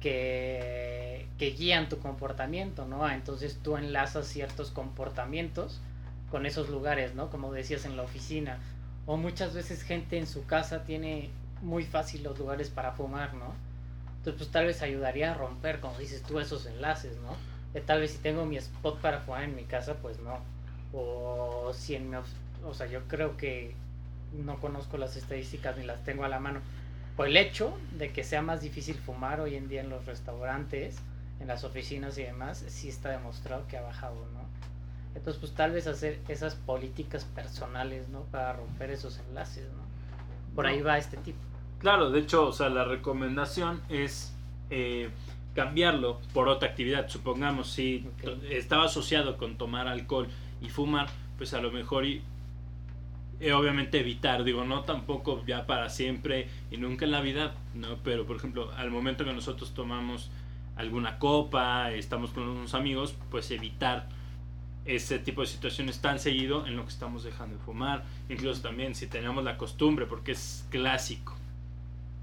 [0.00, 3.06] que, que guían tu comportamiento, ¿no?
[3.06, 5.82] Entonces tú enlazas ciertos comportamientos
[6.30, 7.28] con esos lugares, ¿no?
[7.28, 8.58] Como decías en la oficina.
[9.04, 11.28] O muchas veces gente en su casa tiene
[11.60, 13.52] muy fácil los lugares para fumar, ¿no?
[14.20, 17.55] Entonces pues tal vez ayudaría a romper, como dices tú, esos enlaces, ¿no?
[17.74, 20.38] De tal vez si tengo mi spot para fumar en mi casa, pues no.
[20.92, 22.16] O si en mi...
[22.64, 23.74] O sea, yo creo que
[24.32, 26.60] no conozco las estadísticas ni las tengo a la mano.
[27.16, 30.96] Por el hecho de que sea más difícil fumar hoy en día en los restaurantes,
[31.40, 34.46] en las oficinas y demás, sí está demostrado que ha bajado, ¿no?
[35.14, 38.20] Entonces, pues tal vez hacer esas políticas personales, ¿no?
[38.24, 39.86] Para romper esos enlaces, ¿no?
[40.54, 41.38] Por ahí va este tipo.
[41.78, 44.34] Claro, de hecho, o sea, la recomendación es
[44.68, 45.10] eh,
[45.56, 47.08] cambiarlo por otra actividad.
[47.08, 48.06] Supongamos, si
[48.48, 50.28] estaba asociado con tomar alcohol
[50.60, 52.22] y fumar, pues a lo mejor y
[53.40, 57.96] eh, obviamente evitar, digo, no tampoco ya para siempre y nunca en la vida, ¿no?
[58.04, 60.30] Pero por ejemplo, al momento que nosotros tomamos
[60.76, 64.08] alguna copa, estamos con unos amigos, pues evitar
[64.84, 68.04] ese tipo de situaciones tan seguido en lo que estamos dejando de fumar.
[68.28, 71.34] Incluso también si tenemos la costumbre, porque es clásico.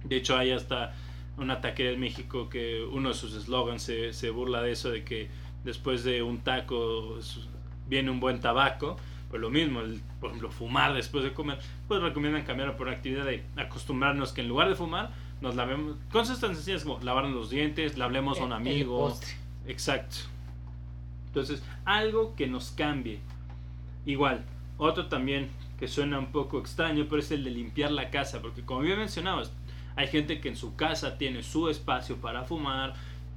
[0.03, 0.93] De hecho, hay hasta
[1.37, 5.03] un ataque en México que uno de sus eslogans se, se, burla de eso, de
[5.03, 5.29] que
[5.63, 7.17] después de un taco
[7.87, 8.97] viene un buen tabaco.
[9.29, 13.25] Pues lo mismo, el, por ejemplo, fumar después de comer, pues recomiendan cambiar por actividad
[13.25, 15.09] de acostumbrarnos que en lugar de fumar,
[15.41, 19.17] nos lavemos, cosas tan sencillas como lavarnos los dientes, le hablemos a un amigo.
[19.67, 20.17] Exacto.
[21.27, 23.19] Entonces, algo que nos cambie.
[24.05, 24.45] Igual,
[24.77, 28.61] otro también que suena un poco extraño, pero es el de limpiar la casa, porque
[28.61, 29.51] como bien mencionabas,
[29.95, 32.93] hay gente que en su casa tiene su espacio para fumar,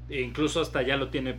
[0.09, 1.39] e incluso hasta ya lo tiene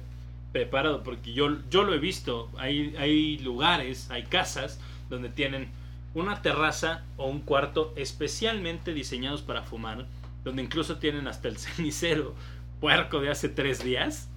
[0.52, 5.70] preparado, porque yo, yo lo he visto, hay, hay lugares, hay casas donde tienen
[6.14, 10.06] una terraza o un cuarto especialmente diseñados para fumar,
[10.44, 12.34] donde incluso tienen hasta el cenicero
[12.80, 14.30] puerco de hace tres días,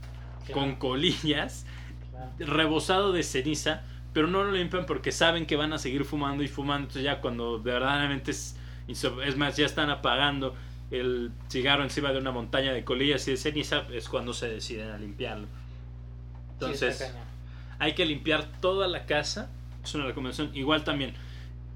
[0.52, 1.66] con colillas,
[2.38, 6.48] rebosado de ceniza, pero no lo limpian porque saben que van a seguir fumando y
[6.48, 6.88] fumando.
[6.88, 8.56] Entonces ya cuando verdaderamente es,
[8.88, 10.56] es más, ya están apagando
[10.90, 14.90] el cigarro encima de una montaña de colillas y de ceniza, es cuando se deciden
[14.90, 15.46] a limpiarlo.
[16.54, 17.12] Entonces,
[17.78, 19.50] hay que limpiar toda la casa,
[19.82, 20.50] es una recomendación.
[20.54, 21.14] Igual también,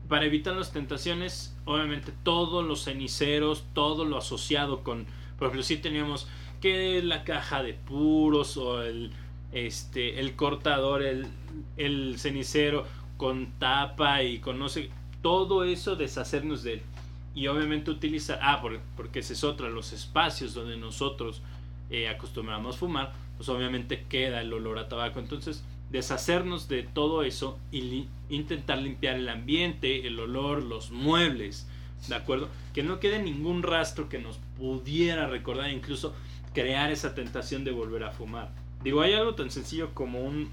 [0.09, 5.07] para evitar las tentaciones, obviamente todos los ceniceros, todo lo asociado con,
[5.39, 6.29] por ejemplo, si teníamos
[6.61, 9.13] que la caja de puros o el
[9.55, 11.27] este, el cortador, el,
[11.77, 12.85] el cenicero
[13.17, 14.91] con tapa y con no sé,
[15.23, 16.83] todo eso deshacernos de.
[17.35, 18.63] Y obviamente utilizar, ah,
[18.97, 21.43] porque, ese es otra, los espacios donde nosotros
[21.91, 25.19] eh, acostumbramos fumar, pues obviamente queda el olor a tabaco.
[25.19, 31.69] Entonces, deshacernos de todo eso y intentar limpiar el ambiente, el olor, los muebles,
[32.09, 32.49] ¿de acuerdo?
[32.73, 36.15] Que no quede ningún rastro que nos pudiera recordar, incluso
[36.53, 38.51] crear esa tentación de volver a fumar.
[38.83, 40.51] Digo, hay algo tan sencillo como un,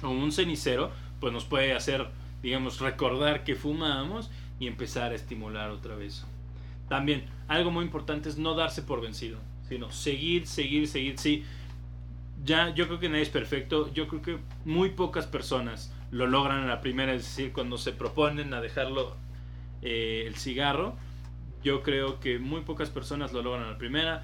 [0.00, 2.06] como un cenicero, pues nos puede hacer,
[2.42, 6.24] digamos, recordar que fumamos y empezar a estimular otra vez.
[6.88, 11.18] También, algo muy importante es no darse por vencido, sino seguir, seguir, seguir.
[11.18, 11.44] Sí,
[12.44, 13.92] ya yo creo que nadie es perfecto.
[13.92, 17.92] Yo creo que muy pocas personas lo logran en la primera, es decir, cuando se
[17.92, 19.16] proponen a dejarlo
[19.82, 20.96] eh, el cigarro.
[21.62, 24.22] Yo creo que muy pocas personas lo logran en la primera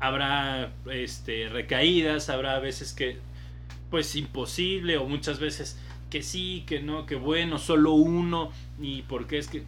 [0.00, 3.18] habrá este, recaídas, habrá veces que
[3.90, 5.78] pues imposible o muchas veces
[6.10, 8.50] que sí, que no, que bueno, solo uno
[8.80, 9.64] y por qué es que...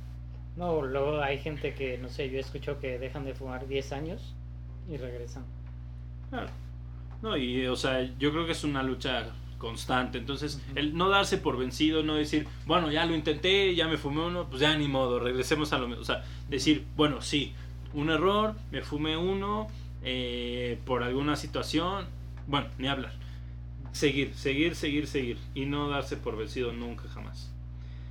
[0.57, 4.34] No, luego hay gente que, no sé, yo escucho que dejan de fumar 10 años
[4.88, 5.44] y regresan.
[6.30, 6.48] Claro.
[7.22, 10.18] No, y o sea, yo creo que es una lucha constante.
[10.18, 14.22] Entonces, el no darse por vencido, no decir, bueno, ya lo intenté, ya me fumé
[14.24, 16.02] uno, pues ya ni modo, regresemos a lo mismo.
[16.02, 17.52] O sea, decir, bueno, sí,
[17.94, 19.68] un error, me fumé uno
[20.02, 22.07] eh, por alguna situación,
[22.46, 23.12] bueno, ni hablar.
[23.92, 27.52] Seguir, seguir, seguir, seguir y no darse por vencido nunca jamás.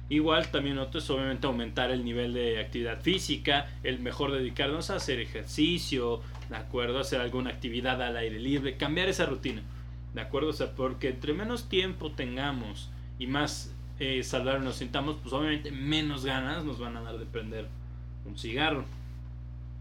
[0.07, 4.97] Igual también otro es obviamente aumentar el nivel de actividad física, el mejor dedicarnos a
[4.97, 6.99] hacer ejercicio, ¿de acuerdo?
[6.99, 9.63] Hacer alguna actividad al aire libre, cambiar esa rutina,
[10.13, 10.49] ¿de acuerdo?
[10.49, 15.71] O sea, porque entre menos tiempo tengamos y más eh, saludable nos sintamos, pues obviamente
[15.71, 17.67] menos ganas nos van a dar de prender
[18.25, 18.85] un cigarro.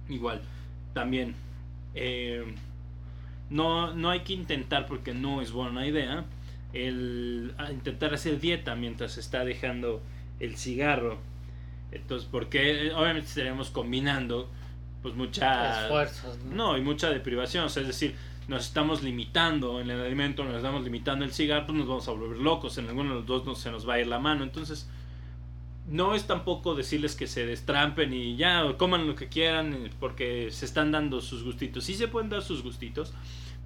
[0.08, 0.40] Igual,
[0.94, 1.34] también,
[1.94, 2.44] eh,
[3.50, 6.24] no, no hay que intentar porque no es buena idea
[6.72, 10.02] el intentar hacer dieta mientras está dejando
[10.40, 11.18] el cigarro.
[11.92, 14.48] Entonces, porque obviamente estaremos combinando
[15.02, 16.78] pues mucha esfuerzos, ¿no?
[16.78, 18.16] y mucha deprivación, o sea, es decir,
[18.48, 22.12] nos estamos limitando en el alimento, nos estamos limitando el cigarro, pues nos vamos a
[22.12, 24.44] volver locos, en alguno de los dos no se nos va a ir la mano,
[24.44, 24.88] entonces
[25.86, 30.50] no es tampoco decirles que se destrampen y ya coman lo que quieran eh, porque
[30.50, 33.12] se están dando sus gustitos, sí se pueden dar sus gustitos,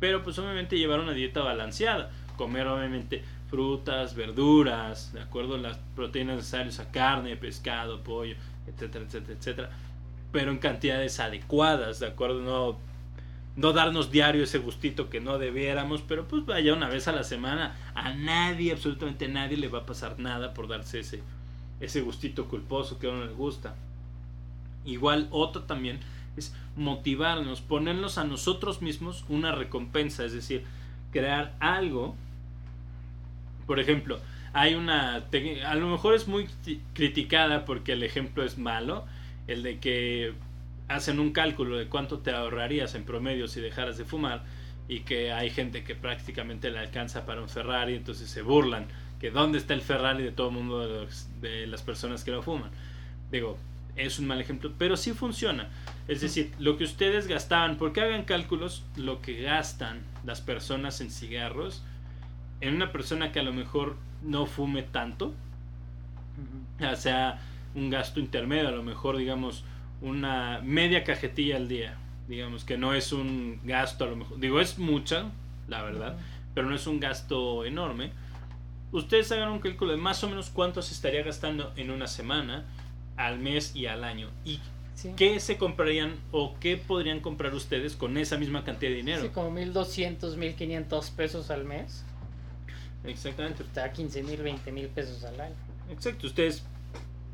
[0.01, 6.37] pero pues obviamente llevar una dieta balanceada, comer obviamente frutas, verduras, de acuerdo las proteínas
[6.37, 8.37] necesarias a carne, pescado, pollo,
[8.67, 9.71] etcétera, etcétera, etcétera,
[10.33, 12.89] pero en cantidades adecuadas, de acuerdo, no
[13.59, 17.25] no darnos diario ese gustito que no debiéramos, pero pues vaya una vez a la
[17.25, 21.23] semana, a nadie, absolutamente a nadie le va a pasar nada por darse ese,
[21.81, 23.75] ese gustito culposo que a uno le gusta.
[24.85, 25.99] Igual otro también
[26.37, 30.63] es motivarnos, ponernos a nosotros mismos una recompensa, es decir,
[31.11, 32.15] crear algo
[33.69, 34.19] por ejemplo,
[34.53, 35.23] hay una...
[35.67, 36.49] A lo mejor es muy
[36.95, 39.05] criticada porque el ejemplo es malo,
[39.47, 40.33] el de que
[40.89, 44.43] hacen un cálculo de cuánto te ahorrarías en promedio si dejaras de fumar
[44.89, 48.87] y que hay gente que prácticamente le alcanza para un Ferrari, entonces se burlan
[49.21, 51.07] que dónde está el Ferrari de todo el mundo
[51.41, 52.71] de, las personas que lo fuman.
[53.31, 53.59] Digo,
[53.97, 55.69] es un mal ejemplo, pero sí funciona.
[56.07, 61.11] Es decir, lo que ustedes gastaban, porque hagan cálculos, lo que gastan las personas en
[61.11, 61.83] cigarros,
[62.61, 65.33] en una persona que a lo mejor no fume tanto,
[66.81, 67.41] o sea,
[67.75, 69.65] un gasto intermedio, a lo mejor digamos
[70.01, 71.97] una media cajetilla al día,
[72.29, 75.31] digamos que no es un gasto a lo mejor, digo es mucha,
[75.69, 76.17] la verdad,
[76.55, 78.11] pero no es un gasto enorme.
[78.91, 82.65] Ustedes hagan un cálculo de más o menos cuánto se estaría gastando en una semana,
[83.17, 84.31] al mes y al año.
[84.45, 84.61] Y
[85.17, 89.23] ¿Qué se comprarían o qué podrían comprar ustedes con esa misma cantidad de dinero?
[89.23, 92.05] Sí, como 1200, 1500 pesos al mes.
[93.05, 93.63] Exactamente.
[93.63, 95.55] Está 15 mil, 20 mil pesos al año.
[95.91, 96.27] Exacto.
[96.27, 96.65] ¿Ustedes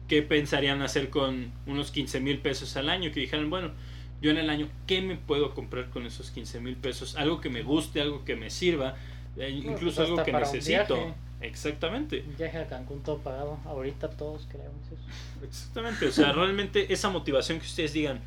[0.08, 3.10] qué pensarían hacer con unos 15 mil pesos al año?
[3.12, 3.72] Que dijeran, bueno,
[4.20, 7.16] yo en el año, ¿qué me puedo comprar con esos 15 mil pesos?
[7.16, 8.96] Algo que me guste, algo que me sirva,
[9.36, 11.14] eh, incluso pues algo que necesito.
[11.40, 12.24] Exactamente.
[12.26, 13.58] Un viaje a Cancún todo pagado.
[13.66, 15.44] Ahorita todos queremos eso.
[15.44, 16.06] Exactamente.
[16.06, 18.20] O sea, realmente esa motivación que ustedes digan,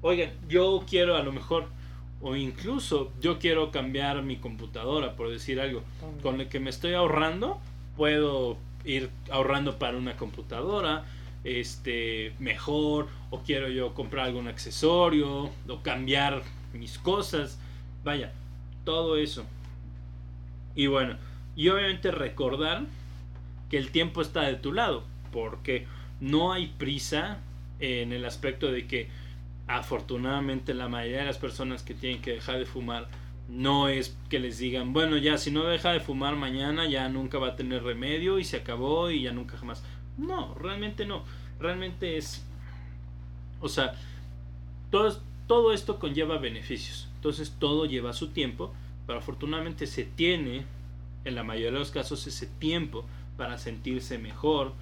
[0.00, 1.68] oigan, yo quiero a lo mejor
[2.24, 5.82] o incluso yo quiero cambiar mi computadora, por decir algo,
[6.22, 7.60] con el que me estoy ahorrando,
[7.96, 11.04] puedo ir ahorrando para una computadora
[11.44, 17.58] este mejor o quiero yo comprar algún accesorio o cambiar mis cosas.
[18.02, 18.32] Vaya
[18.84, 19.44] todo eso.
[20.74, 21.16] Y bueno
[21.56, 22.84] y obviamente recordar
[23.70, 25.86] que el tiempo está de tu lado porque
[26.20, 27.38] no hay prisa
[27.80, 29.08] en el aspecto de que
[29.66, 33.08] afortunadamente la mayoría de las personas que tienen que dejar de fumar
[33.48, 37.38] no es que les digan, bueno, ya si no deja de fumar mañana ya nunca
[37.38, 39.82] va a tener remedio y se acabó y ya nunca jamás.
[40.16, 41.24] No, realmente no.
[41.58, 42.44] Realmente es...
[43.60, 43.94] O sea,
[44.90, 47.08] todo, todo esto conlleva beneficios.
[47.16, 48.72] Entonces todo lleva su tiempo,
[49.06, 50.64] pero afortunadamente se tiene,
[51.24, 53.04] en la mayoría de los casos, ese tiempo
[53.36, 54.72] para sentirse mejor,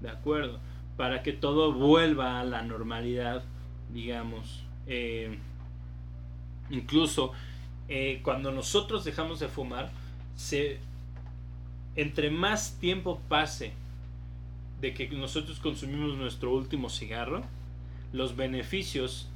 [0.00, 0.60] ¿de acuerdo?
[0.96, 3.44] Para que todo vuelva a la normalidad
[3.92, 4.62] digamos.
[4.86, 5.38] Eh,
[6.70, 7.32] incluso
[7.88, 9.90] eh, cuando nosotros dejamos de fumar,
[10.36, 10.78] se,
[11.96, 13.72] entre más tiempo pase
[14.80, 17.42] de que nosotros consumimos nuestro último cigarro,
[18.12, 19.28] los beneficios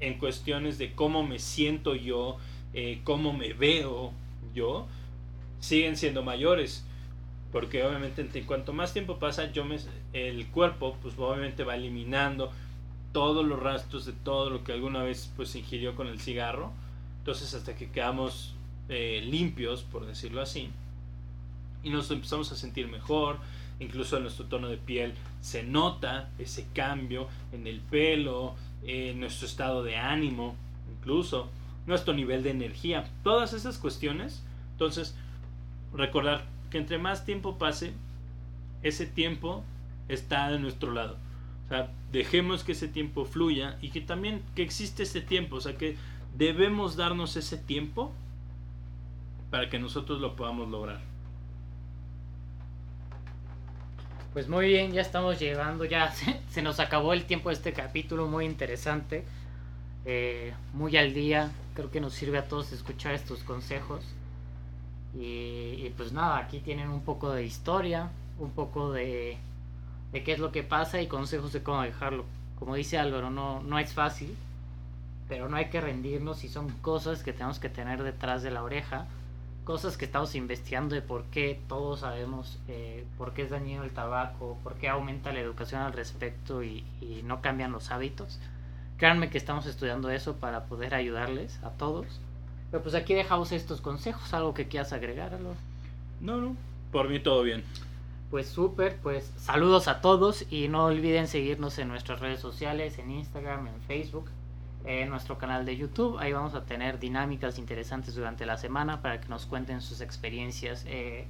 [0.00, 2.36] en cuestiones de cómo me siento yo,
[2.72, 4.12] eh, cómo me veo
[4.54, 4.86] yo,
[5.60, 6.84] siguen siendo mayores.
[7.52, 9.78] Porque obviamente en cuanto más tiempo pasa, yo me,
[10.12, 12.50] el cuerpo pues obviamente va eliminando
[13.14, 16.72] todos los rastros de todo lo que alguna vez pues ingirió con el cigarro.
[17.20, 18.54] Entonces hasta que quedamos
[18.88, 20.68] eh, limpios, por decirlo así,
[21.84, 23.38] y nos empezamos a sentir mejor,
[23.78, 29.46] incluso en nuestro tono de piel se nota ese cambio en el pelo, en nuestro
[29.46, 30.56] estado de ánimo,
[30.98, 31.48] incluso
[31.86, 34.42] nuestro nivel de energía, todas esas cuestiones.
[34.72, 35.14] Entonces,
[35.94, 37.92] recordar que entre más tiempo pase,
[38.82, 39.62] ese tiempo
[40.08, 41.16] está de nuestro lado
[41.74, 45.76] sea, dejemos que ese tiempo fluya y que también que existe ese tiempo, o sea,
[45.76, 45.96] que
[46.36, 48.12] debemos darnos ese tiempo
[49.50, 51.00] para que nosotros lo podamos lograr.
[54.32, 56.12] Pues muy bien, ya estamos llegando, ya
[56.48, 59.24] se, nos acabó el tiempo de este capítulo, muy interesante,
[60.04, 64.04] eh, muy al día, creo que nos sirve a todos escuchar estos consejos.
[65.16, 68.10] Y pues nada, aquí tienen un poco de historia,
[68.40, 69.38] un poco de,
[70.14, 72.24] de qué es lo que pasa y consejos de cómo dejarlo.
[72.58, 74.34] Como dice Álvaro, no, no es fácil,
[75.28, 78.62] pero no hay que rendirnos y son cosas que tenemos que tener detrás de la
[78.62, 79.06] oreja
[79.64, 83.90] cosas que estamos investigando de por qué todos sabemos eh, por qué es dañino el
[83.90, 88.38] tabaco, por qué aumenta la educación al respecto y, y, no cambian los hábitos.
[88.98, 92.06] Créanme que estamos estudiando eso para poder ayudarles a todos.
[92.70, 95.54] Pero pues aquí dejamos estos consejos, algo que quieras agregarlo.
[96.20, 96.56] No, no,
[96.92, 97.64] por mí todo bien.
[98.34, 103.12] Pues súper, pues saludos a todos y no olviden seguirnos en nuestras redes sociales, en
[103.12, 104.28] Instagram, en Facebook
[104.84, 106.18] en nuestro canal de YouTube.
[106.18, 110.84] Ahí vamos a tener dinámicas interesantes durante la semana para que nos cuenten sus experiencias.
[110.88, 111.28] Eh,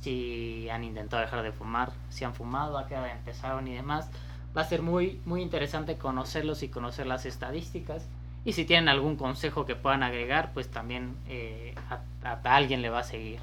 [0.00, 4.08] si han intentado dejar de fumar, si han fumado, a qué hora empezaron y demás.
[4.56, 8.08] Va a ser muy, muy interesante conocerlos y conocer las estadísticas.
[8.46, 11.74] Y si tienen algún consejo que puedan agregar, pues también eh,
[12.24, 13.40] a alguien le va a seguir.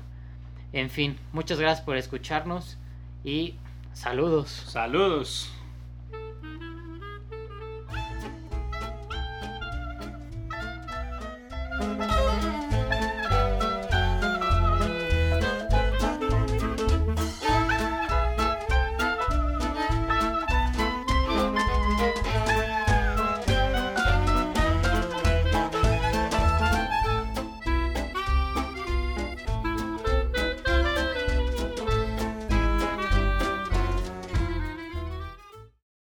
[0.73, 2.77] En fin, muchas gracias por escucharnos
[3.23, 3.55] y
[3.93, 4.49] saludos.
[4.49, 5.51] Saludos.